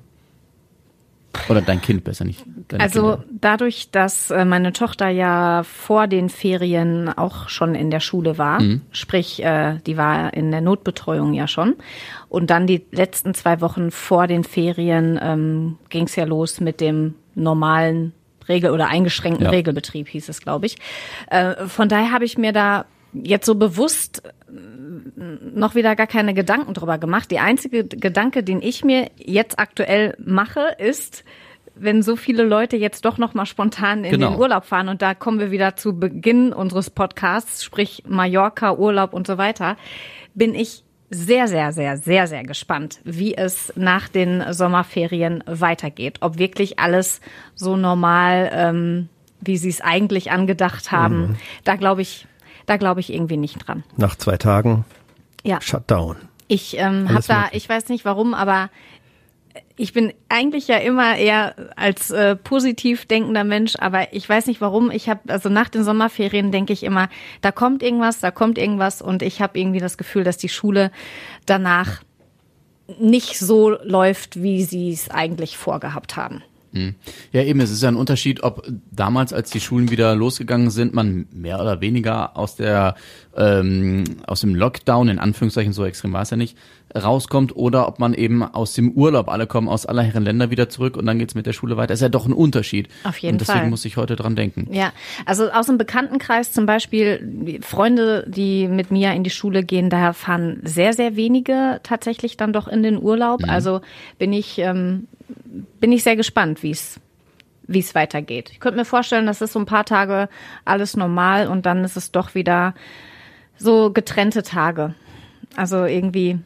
[1.48, 2.44] Oder dein Kind besser nicht.
[2.78, 3.24] Also Kinder.
[3.40, 8.60] dadurch, dass äh, meine Tochter ja vor den Ferien auch schon in der Schule war,
[8.90, 11.76] sprich, äh, die war in der Notbetreuung ja schon.
[12.28, 16.80] Und dann die letzten zwei Wochen vor den Ferien ähm, ging es ja los mit
[16.80, 18.12] dem normalen
[18.48, 19.50] Regel- oder eingeschränkten Ja.
[19.50, 20.76] Regelbetrieb, hieß es, glaube ich.
[21.30, 24.22] Äh, von daher habe ich mir da jetzt so bewusst
[25.54, 27.30] noch wieder gar keine Gedanken drüber gemacht.
[27.30, 31.24] Die einzige Gedanke, den ich mir jetzt aktuell mache, ist,
[31.74, 34.30] wenn so viele Leute jetzt doch noch mal spontan in Genau.
[34.30, 39.12] den Urlaub fahren und da kommen wir wieder zu Beginn unseres Podcasts, sprich Mallorca, Urlaub
[39.12, 39.76] und so weiter,
[40.34, 46.18] bin ich sehr, sehr, sehr, sehr, sehr gespannt, wie es nach den Sommerferien weitergeht.
[46.20, 47.20] Ob wirklich alles
[47.54, 49.08] so normal, ähm,
[49.40, 51.38] wie sie es eigentlich angedacht haben.
[51.64, 52.26] Da glaube ich,
[52.68, 53.82] Da glaube ich irgendwie nicht dran.
[53.96, 54.84] Nach zwei Tagen
[55.42, 55.58] Ja.
[55.62, 56.16] Shutdown.
[56.48, 58.68] Ich ähm, habe da, ich weiß nicht warum, aber
[59.76, 64.60] ich bin eigentlich ja immer eher als äh, positiv denkender Mensch, aber ich weiß nicht
[64.60, 64.90] warum.
[64.90, 67.08] Ich habe also nach den Sommerferien denke ich immer,
[67.40, 70.90] da kommt irgendwas, da kommt irgendwas und ich habe irgendwie das Gefühl, dass die Schule
[71.46, 72.02] danach
[73.00, 76.42] nicht so läuft, wie sie es eigentlich vorgehabt haben.
[77.32, 80.94] Ja, eben, es ist ja ein Unterschied, ob damals, als die Schulen wieder losgegangen sind,
[80.94, 82.94] man mehr oder weniger aus der
[83.38, 86.56] ähm, aus dem Lockdown, in Anführungszeichen, so extrem war es ja nicht,
[86.94, 90.68] rauskommt oder ob man eben aus dem Urlaub, alle kommen aus aller Herren Länder wieder
[90.68, 91.94] zurück und dann geht's mit der Schule weiter.
[91.94, 92.88] ist ja doch ein Unterschied.
[93.04, 93.70] Auf jeden und deswegen Fall.
[93.70, 94.68] muss ich heute dran denken.
[94.72, 94.92] Ja,
[95.24, 100.12] also aus dem Bekanntenkreis zum Beispiel, Freunde, die mit mir in die Schule gehen, da
[100.12, 103.42] fahren sehr, sehr wenige tatsächlich dann doch in den Urlaub.
[103.46, 103.80] Also
[104.18, 105.06] bin ich, ähm,
[105.80, 107.00] bin ich sehr gespannt, wie es
[107.70, 108.48] wie es weitergeht.
[108.50, 110.30] Ich könnte mir vorstellen, das ist so ein paar Tage
[110.64, 112.74] alles normal und dann ist es doch wieder
[113.58, 114.94] so getrennte Tage.
[115.54, 116.38] Also irgendwie,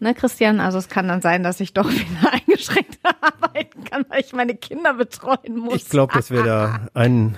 [0.00, 0.60] ne, Christian?
[0.60, 4.54] Also es kann dann sein, dass ich doch wieder eingeschränkt arbeiten kann, weil ich meine
[4.54, 5.76] Kinder betreuen muss.
[5.76, 7.36] Ich glaube, dass wir da einen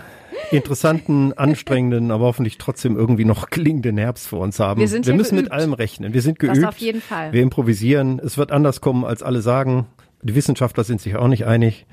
[0.52, 4.80] interessanten, anstrengenden, aber hoffentlich trotzdem irgendwie noch klingenden Herbst vor uns haben.
[4.80, 5.54] Wir sind wir müssen mit geübt.
[5.54, 6.14] allem rechnen.
[6.14, 6.66] Wir sind Das geübt.
[6.68, 7.32] auf jeden Fall.
[7.32, 8.20] Wir improvisieren.
[8.20, 9.86] Es wird anders kommen, als alle sagen.
[10.26, 11.86] Die Wissenschaftler sind sich auch nicht einig.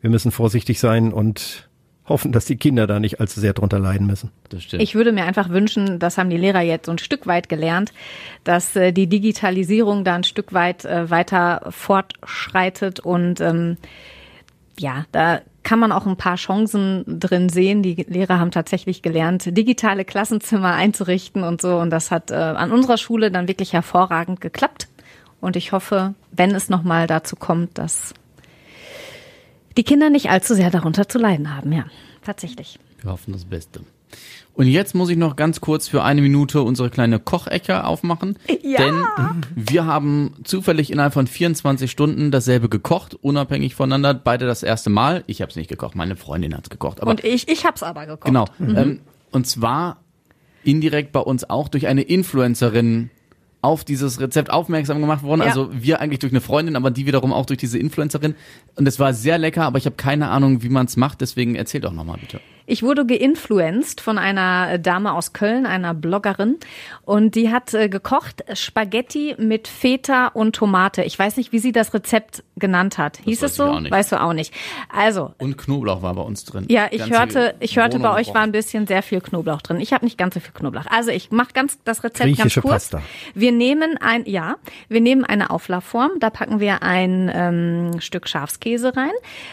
[0.00, 1.68] Wir müssen vorsichtig sein und
[2.06, 4.30] hoffen, dass die Kinder da nicht allzu sehr drunter leiden müssen.
[4.48, 4.82] Das stimmt.
[4.82, 7.92] Ich würde mir einfach wünschen, das haben die Lehrer jetzt so ein Stück weit gelernt,
[8.44, 13.76] dass äh, die Digitalisierung da ein Stück weit äh, weiter fortschreitet und ähm,
[14.78, 17.82] ja, da kann man auch ein paar Chancen drin sehen.
[17.82, 21.76] Die Lehrer haben tatsächlich gelernt, digitale Klassenzimmer einzurichten und so.
[21.78, 24.88] Und das hat äh, an unserer Schule dann wirklich hervorragend geklappt.
[25.42, 28.14] Und ich hoffe, wenn es nochmal dazu kommt, dass
[29.76, 31.72] die Kinder nicht allzu sehr darunter zu leiden haben.
[31.72, 31.86] Ja,
[32.24, 32.78] tatsächlich.
[33.00, 33.80] Wir hoffen das Beste.
[34.54, 38.38] Und jetzt muss ich noch ganz kurz für eine Minute unsere kleine Kochecke aufmachen.
[38.62, 38.78] Ja.
[38.78, 39.04] Denn
[39.56, 44.14] wir haben zufällig innerhalb von 24 Stunden dasselbe gekocht, unabhängig voneinander.
[44.14, 45.24] Beide das erste Mal.
[45.26, 47.02] Ich habe es nicht gekocht, meine Freundin hat es gekocht.
[47.02, 48.26] Aber und ich, ich hab's aber gekocht.
[48.26, 48.44] genau.
[48.60, 49.00] Ähm,
[49.32, 49.96] und zwar
[50.62, 53.10] indirekt bei uns auch durch eine Influencerin
[53.62, 55.40] auf dieses Rezept aufmerksam gemacht worden.
[55.40, 55.46] Ja.
[55.46, 58.34] Also wir eigentlich durch eine Freundin, aber die wiederum auch durch diese Influencerin.
[58.74, 61.20] Und es war sehr lecker, aber ich habe keine Ahnung, wie man es macht.
[61.20, 62.40] Deswegen erzähl doch nochmal bitte.
[62.72, 66.56] Ich wurde geinfluenced von einer Dame aus Köln, einer Bloggerin,
[67.04, 71.02] und die hat äh, gekocht Spaghetti mit Feta und Tomate.
[71.02, 73.18] Ich weiß nicht, wie sie das Rezept genannt hat.
[73.24, 73.64] Hieß weiß es so?
[73.64, 73.92] ich auch nicht.
[73.92, 74.54] Weißt du auch nicht.
[74.88, 76.64] Also, Und Knoblauch war bei uns drin.
[76.70, 79.60] ja, ich Ganze hörte, ich hörte Wohnung bei euch war ein bisschen sehr viel Knoblauch
[79.60, 79.78] drin.
[79.78, 80.86] Ich habe nicht ganz so viel Knoblauch.
[80.86, 82.90] Also ich mache ganz das Rezept ganz kurz.
[82.90, 83.02] Pasta.
[83.34, 84.56] Wir nehmen ein, ja,
[84.88, 86.12] wir nehmen eine Auflaufform.
[86.20, 89.12] Da packen wir ein ähm, Stück Schafskäse rein,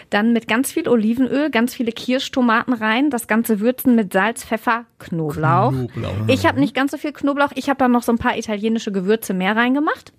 [0.10, 3.09] dann mit ganz viel Olivenöl, ganz viele Kirschtomaten rein.
[3.10, 5.74] Das Ganze würzen mit Salz, Pfeffer, Knoblauch.
[6.28, 7.52] Ich habe nicht ganz so viel Knoblauch.
[7.56, 10.14] Ich habe da noch so ein paar italienische Gewürze mehr reingemacht.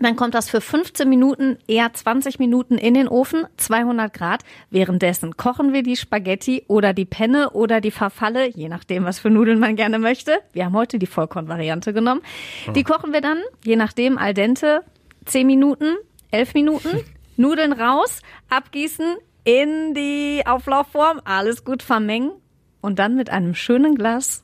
[0.00, 4.42] Dann kommt das für 15 Minuten, eher 20 Minuten in den Ofen, 200 Grad.
[4.70, 9.30] Währenddessen kochen wir die Spaghetti oder die Penne oder die Farfalle, je nachdem, was für
[9.30, 10.38] Nudeln man gerne möchte.
[10.52, 12.22] Wir haben heute die Vollkornvariante genommen.
[12.74, 14.80] Die kochen wir dann, je nachdem, al dente,
[15.26, 15.94] 10 Minuten,
[16.30, 17.00] 11 Minuten,
[17.36, 22.32] Nudeln raus, abgießen, in die Auflaufform, alles gut vermengen
[22.80, 24.42] und dann mit einem schönen Glas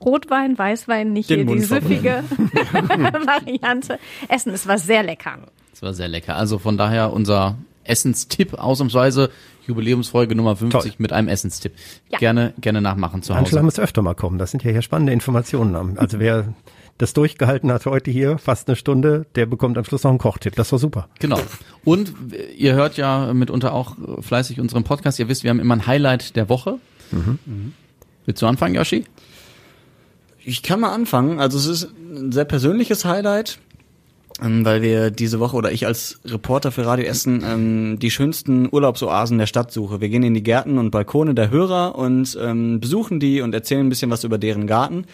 [0.00, 2.22] Rotwein, Weißwein, nicht Den hier die Mund süffige
[2.72, 3.98] Variante.
[4.28, 5.38] Essen, es war sehr lecker.
[5.70, 6.36] Das war sehr lecker.
[6.36, 9.30] Also von daher unser Essenstipp ausnahmsweise
[9.66, 10.92] Jubiläumsfolge Nummer 50 Toll.
[10.98, 11.72] mit einem Essenstipp.
[12.10, 12.18] Ja.
[12.18, 13.64] Gerne, gerne nachmachen zu Angela Hause.
[13.64, 14.38] muss öfter mal kommen.
[14.38, 15.98] Das sind ja hier spannende Informationen.
[15.98, 16.54] Also wer
[16.98, 20.54] das durchgehalten hat heute hier, fast eine Stunde, der bekommt am Schluss noch einen Kochtipp.
[20.56, 21.08] Das war super.
[21.18, 21.40] Genau.
[21.84, 22.12] Und
[22.56, 25.18] ihr hört ja mitunter auch fleißig unseren Podcast.
[25.18, 26.78] Ihr wisst, wir haben immer ein Highlight der Woche.
[28.24, 29.04] Willst du anfangen, Yoshi?
[30.44, 31.40] Ich kann mal anfangen.
[31.40, 33.58] Also es ist ein sehr persönliches Highlight,
[34.40, 38.68] ähm, weil wir diese Woche oder ich als Reporter für Radio Essen ähm, die schönsten
[38.70, 40.00] Urlaubsoasen der Stadt suche.
[40.00, 43.86] Wir gehen in die Gärten und Balkone der Hörer und ähm, besuchen die und erzählen
[43.86, 45.04] ein bisschen was über deren Garten.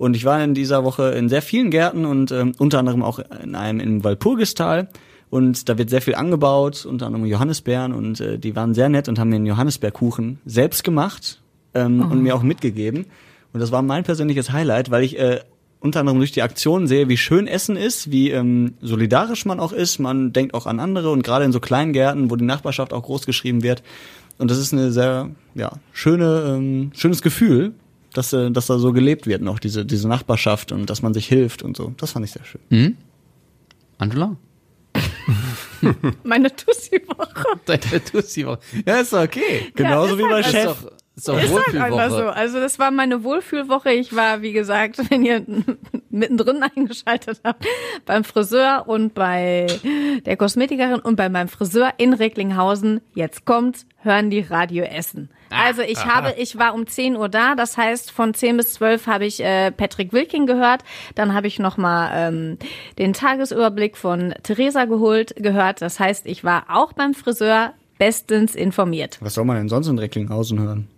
[0.00, 3.18] Und ich war in dieser Woche in sehr vielen Gärten und ähm, unter anderem auch
[3.42, 4.88] in einem im Walpurgistal.
[5.28, 7.92] Und da wird sehr viel angebaut, unter anderem Johannisbeeren.
[7.92, 11.42] Und äh, die waren sehr nett und haben mir einen Johannisbeerkuchen selbst gemacht
[11.74, 13.04] ähm, und mir auch mitgegeben.
[13.52, 15.40] Und das war mein persönliches Highlight, weil ich äh,
[15.80, 19.74] unter anderem durch die Aktion sehe, wie schön Essen ist, wie ähm, solidarisch man auch
[19.74, 19.98] ist.
[19.98, 23.02] Man denkt auch an andere und gerade in so kleinen Gärten, wo die Nachbarschaft auch
[23.02, 23.82] groß geschrieben wird.
[24.38, 27.74] Und das ist eine sehr ja, schöne, ähm, schönes Gefühl,
[28.14, 31.26] dass, äh, dass da so gelebt wird noch, diese, diese Nachbarschaft und dass man sich
[31.26, 31.94] hilft und so.
[31.96, 32.60] Das fand ich sehr schön.
[32.70, 32.96] Hm?
[33.98, 34.36] Angela?
[36.24, 37.60] Meine Tussi-Woche.
[37.66, 38.46] Deine Tussi.
[38.86, 39.70] Ja, ist okay.
[39.74, 40.70] Genauso ist wie halt bei Das Chef.
[40.70, 42.02] ist doch ist doch Ist halt Wohlfühlwoche.
[42.02, 42.28] einfach so.
[42.28, 43.92] Also das war meine Wohlfühlwoche.
[43.92, 45.44] Ich war, wie gesagt, wenn ihr
[46.10, 47.64] mittendrin eingeschaltet habt,
[48.06, 49.66] beim Friseur und bei
[50.26, 53.00] der Kosmetikerin und bei meinem Friseur in Recklinghausen.
[53.14, 55.30] Jetzt kommt, hören die Radio Essen.
[55.50, 59.06] Also ich habe, ich war um 10 Uhr da, das heißt von 10 bis 12
[59.06, 60.82] habe ich äh, Patrick Wilking gehört,
[61.14, 62.58] dann habe ich nochmal ähm,
[62.98, 69.18] den Tagesüberblick von Theresa geholt, gehört, das heißt ich war auch beim Friseur bestens informiert.
[69.20, 70.88] Was soll man denn sonst in Recklinghausen hören?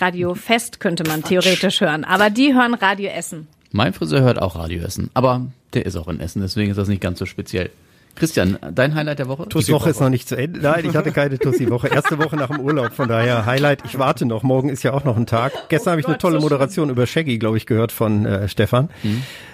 [0.00, 3.46] Radio Fest könnte man theoretisch hören, aber die hören Radio Essen.
[3.70, 6.88] Mein Friseur hört auch Radio Essen, aber der ist auch in Essen, deswegen ist das
[6.88, 7.70] nicht ganz so speziell.
[8.14, 9.46] Christian, dein Highlight der Woche?
[9.48, 10.60] Die Woche ist noch nicht zu Ende.
[10.60, 11.88] Nein, ich hatte keine Tussi-Woche.
[11.88, 13.84] Erste Woche nach dem Urlaub, von daher Highlight.
[13.84, 14.42] Ich warte noch.
[14.42, 15.52] Morgen ist ja auch noch ein Tag.
[15.68, 18.90] Gestern habe ich eine tolle Moderation über Shaggy, glaube ich, gehört von äh, Stefan.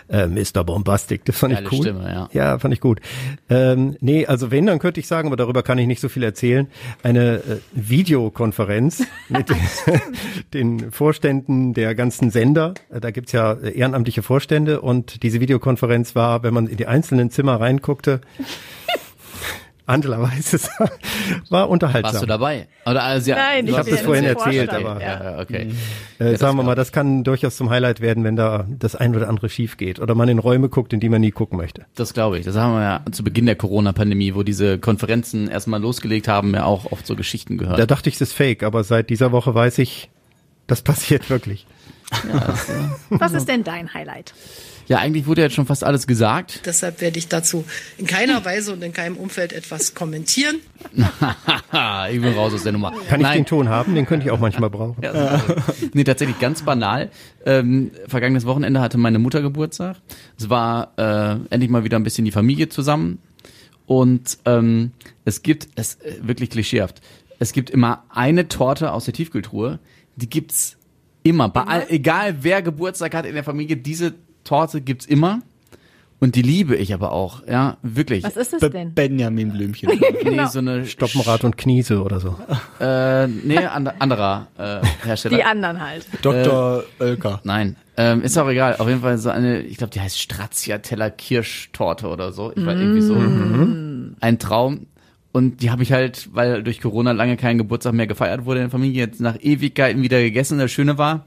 [0.08, 0.64] Äh, Mr.
[0.64, 1.82] Bombastic, das fand Geile ich cool.
[1.82, 2.28] Stimme, ja.
[2.32, 3.00] ja, fand ich gut.
[3.50, 6.22] Ähm, nee, also wenn, dann könnte ich sagen, aber darüber kann ich nicht so viel
[6.22, 6.66] erzählen,
[7.02, 9.56] eine äh, Videokonferenz mit den,
[10.80, 12.74] den Vorständen der ganzen Sender.
[12.90, 16.86] Äh, Da gibt's ja äh, ehrenamtliche Vorstände und diese Videokonferenz war, wenn man in die
[16.86, 18.22] einzelnen Zimmer reinguckte,
[19.88, 20.68] Angela weiß es,
[21.48, 22.12] war unterhaltsam.
[22.12, 22.68] Warst du dabei?
[22.84, 25.70] Oder also, ja, Nein, ich es das vorhin erzählt, aber Ja, ja, okay.
[26.18, 29.16] äh, das sagen wir mal, das kann durchaus zum Highlight werden, wenn da das ein
[29.16, 31.86] oder andere schief geht oder man in Räume guckt, in die man nie gucken möchte.
[31.94, 32.44] Das glaube ich.
[32.44, 36.64] Das haben wir ja zu Beginn der Corona-Pandemie, wo diese Konferenzen erstmal losgelegt haben, ja
[36.64, 37.78] auch oft so Geschichten gehört.
[37.78, 40.10] Da dachte ich, es ist fake, aber seit dieser Woche weiß ich,
[40.66, 41.66] das passiert wirklich.
[43.08, 44.34] Was ist denn dein Highlight?
[44.88, 46.62] Ja, eigentlich wurde jetzt schon fast alles gesagt.
[46.64, 47.64] Deshalb werde ich dazu
[47.98, 50.56] in keiner Weise und in keinem Umfeld etwas kommentieren.
[52.10, 52.92] Ich bin raus aus der Nummer.
[53.08, 53.94] Kann ich Nein, den Ton haben?
[53.94, 54.96] Den könnte ich auch manchmal brauchen.
[55.02, 55.54] Ja, so.
[55.92, 57.10] nee, tatsächlich ganz banal.
[57.44, 59.96] Ähm, vergangenes Wochenende hatte meine Mutter Geburtstag.
[60.38, 63.18] Es war äh, endlich mal wieder ein bisschen die Familie zusammen.
[63.86, 64.92] Und ähm,
[65.24, 67.00] es gibt, es äh, wirklich klischeehaft,
[67.38, 69.78] es gibt immer eine Torte aus der Tiefkühltruhe,
[70.16, 70.76] die gibt's
[71.22, 71.48] immer.
[71.48, 74.14] Bei all, egal wer Geburtstag hat in der Familie, diese
[74.48, 75.40] Torte gibt's immer.
[76.20, 78.24] Und die liebe ich aber auch, ja, wirklich.
[78.24, 78.92] Was ist es Be denn?
[78.92, 79.88] Benjamin Blümchen.
[80.24, 82.36] Nee, so eine Stoppenrad und Kniese oder so.
[82.80, 85.36] Äh, nee, and, anderer äh, Hersteller.
[85.36, 86.06] Die anderen halt.
[86.22, 86.82] Dr.
[86.98, 87.40] Oelker.
[87.44, 88.76] Nein, ähm, ist auch egal.
[88.78, 92.52] Auf jeden Fall so eine, ich glaube, die heißt Stracciatella Kirschtorte oder so.
[92.54, 94.86] Ich war irgendwie so ein Traum.
[95.30, 98.64] Und die habe ich halt, weil durch Corona lange kein Geburtstag mehr gefeiert wurde in
[98.64, 100.58] der Familie, jetzt nach Ewigkeiten wieder gegessen.
[100.58, 101.26] Das Schöne war,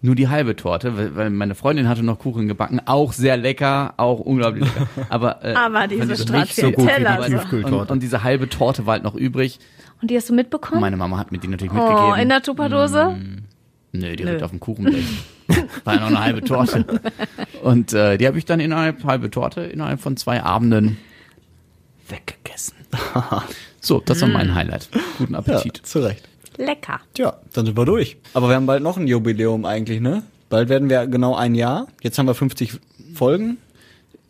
[0.00, 2.80] nur die halbe Torte, weil, meine Freundin hatte noch Kuchen gebacken.
[2.86, 4.88] Auch sehr lecker, auch unglaublich lecker.
[5.08, 7.22] Aber, äh, Aber diese fand ich nicht so gut wie die Stracciatella.
[7.22, 7.28] so.
[7.28, 7.76] Tiefkühltorte.
[7.76, 9.58] und, und diese halbe Torte war halt noch übrig.
[10.00, 10.80] Und die hast du mitbekommen?
[10.80, 12.20] Meine Mama hat mir die natürlich oh, mitgegeben.
[12.20, 13.16] in der Tupperdose?
[13.92, 14.30] Nö, die Nö.
[14.30, 15.04] liegt auf dem Kuchenblech.
[15.84, 16.84] War ja noch eine halbe Torte.
[17.62, 20.98] Und äh, die habe ich dann innerhalb, halbe Torte, innerhalb von zwei Abenden
[22.08, 22.76] weggegessen.
[23.80, 24.88] So, das war mein Highlight.
[25.18, 25.76] Guten Ja, Appetit.
[25.76, 26.28] zu Recht.
[26.58, 27.00] Lecker.
[27.14, 28.16] Tja, dann sind wir durch.
[28.34, 30.22] Aber wir haben bald noch ein Jubiläum eigentlich, ne?
[30.50, 31.86] Bald werden wir genau ein Jahr.
[32.02, 32.78] Jetzt haben wir 50
[33.14, 33.56] Folgen.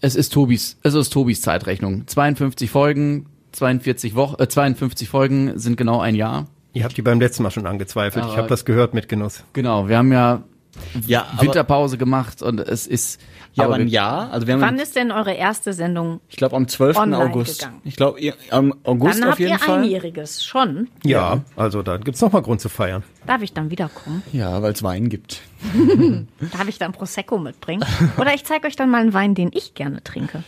[0.00, 2.06] Es ist Tobis, es ist Tobis Zeitrechnung.
[2.06, 6.46] 52 Folgen, 42 Wochen, äh, 52 Folgen sind genau ein Jahr.
[6.74, 8.24] Ihr habt die beim letzten Mal schon angezweifelt.
[8.24, 9.42] ich Aber- habe das gehört mit Genuss.
[9.54, 10.42] Genau, wir haben ja
[11.06, 13.20] Ja, aber, Winterpause gemacht und es ist
[13.54, 14.30] ja, aber ein Jahr.
[14.30, 16.20] Also wir haben, Wann ist denn eure erste Sendung?
[16.28, 16.96] ich glaube, am 12.
[16.96, 17.60] online August.
[17.60, 17.80] gegangen?
[17.84, 18.18] Ich glaube,
[18.50, 19.78] am August Dann auf habt jeden ihr Fall.
[19.82, 20.44] einjähriges.
[20.44, 20.88] Schon.
[21.04, 23.02] Ja, also da gibt's noch mal Grund zu feiern.
[23.26, 24.22] Darf ich dann wiederkommen?
[24.32, 25.40] Ja, weil es Wein gibt.
[26.52, 27.84] Darf ich dann Prosecco mitbringen?
[28.16, 30.44] Oder ich zeige euch dann mal einen Wein, den ich gerne trinke.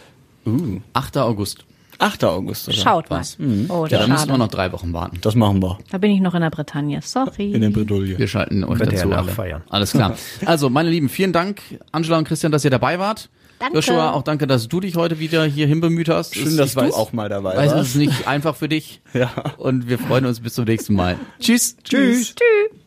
[0.95, 1.17] 8.
[1.19, 1.65] August.
[2.01, 2.25] 8.
[2.25, 2.69] August.
[2.69, 2.77] Oder?
[2.77, 3.21] Schaut mal.
[3.21, 3.37] Was?
[3.69, 5.19] Oh, Ja, dann müssen wir noch drei Wochen warten.
[5.21, 5.79] Das machen wir.
[5.91, 7.01] Da bin ich noch in der Bretagne.
[7.03, 7.53] Sorry.
[7.53, 8.19] In der Bredouille.
[8.19, 9.27] Wir schalten euch ihr dazu alle.
[9.27, 9.63] nachfeiern.
[9.69, 10.17] Alles klar.
[10.47, 11.61] Also, meine Lieben, vielen Dank,
[11.93, 13.29] Angela und Christian, dass ihr dabei wart.
[13.59, 13.75] Danke.
[13.77, 16.35] Joshua, auch danke, dass du dich heute wieder hier hinbemüht hast.
[16.35, 17.91] Schön, dass ich du weiß, auch mal dabei weiß, es warst.
[17.91, 19.03] ist nicht einfach für dich.
[19.13, 19.31] Ja.
[19.59, 21.17] Und wir freuen uns bis zum nächsten Mal.
[21.41, 21.77] Tschüss.
[21.85, 22.35] Tschüss.
[22.35, 22.80] Tschüss.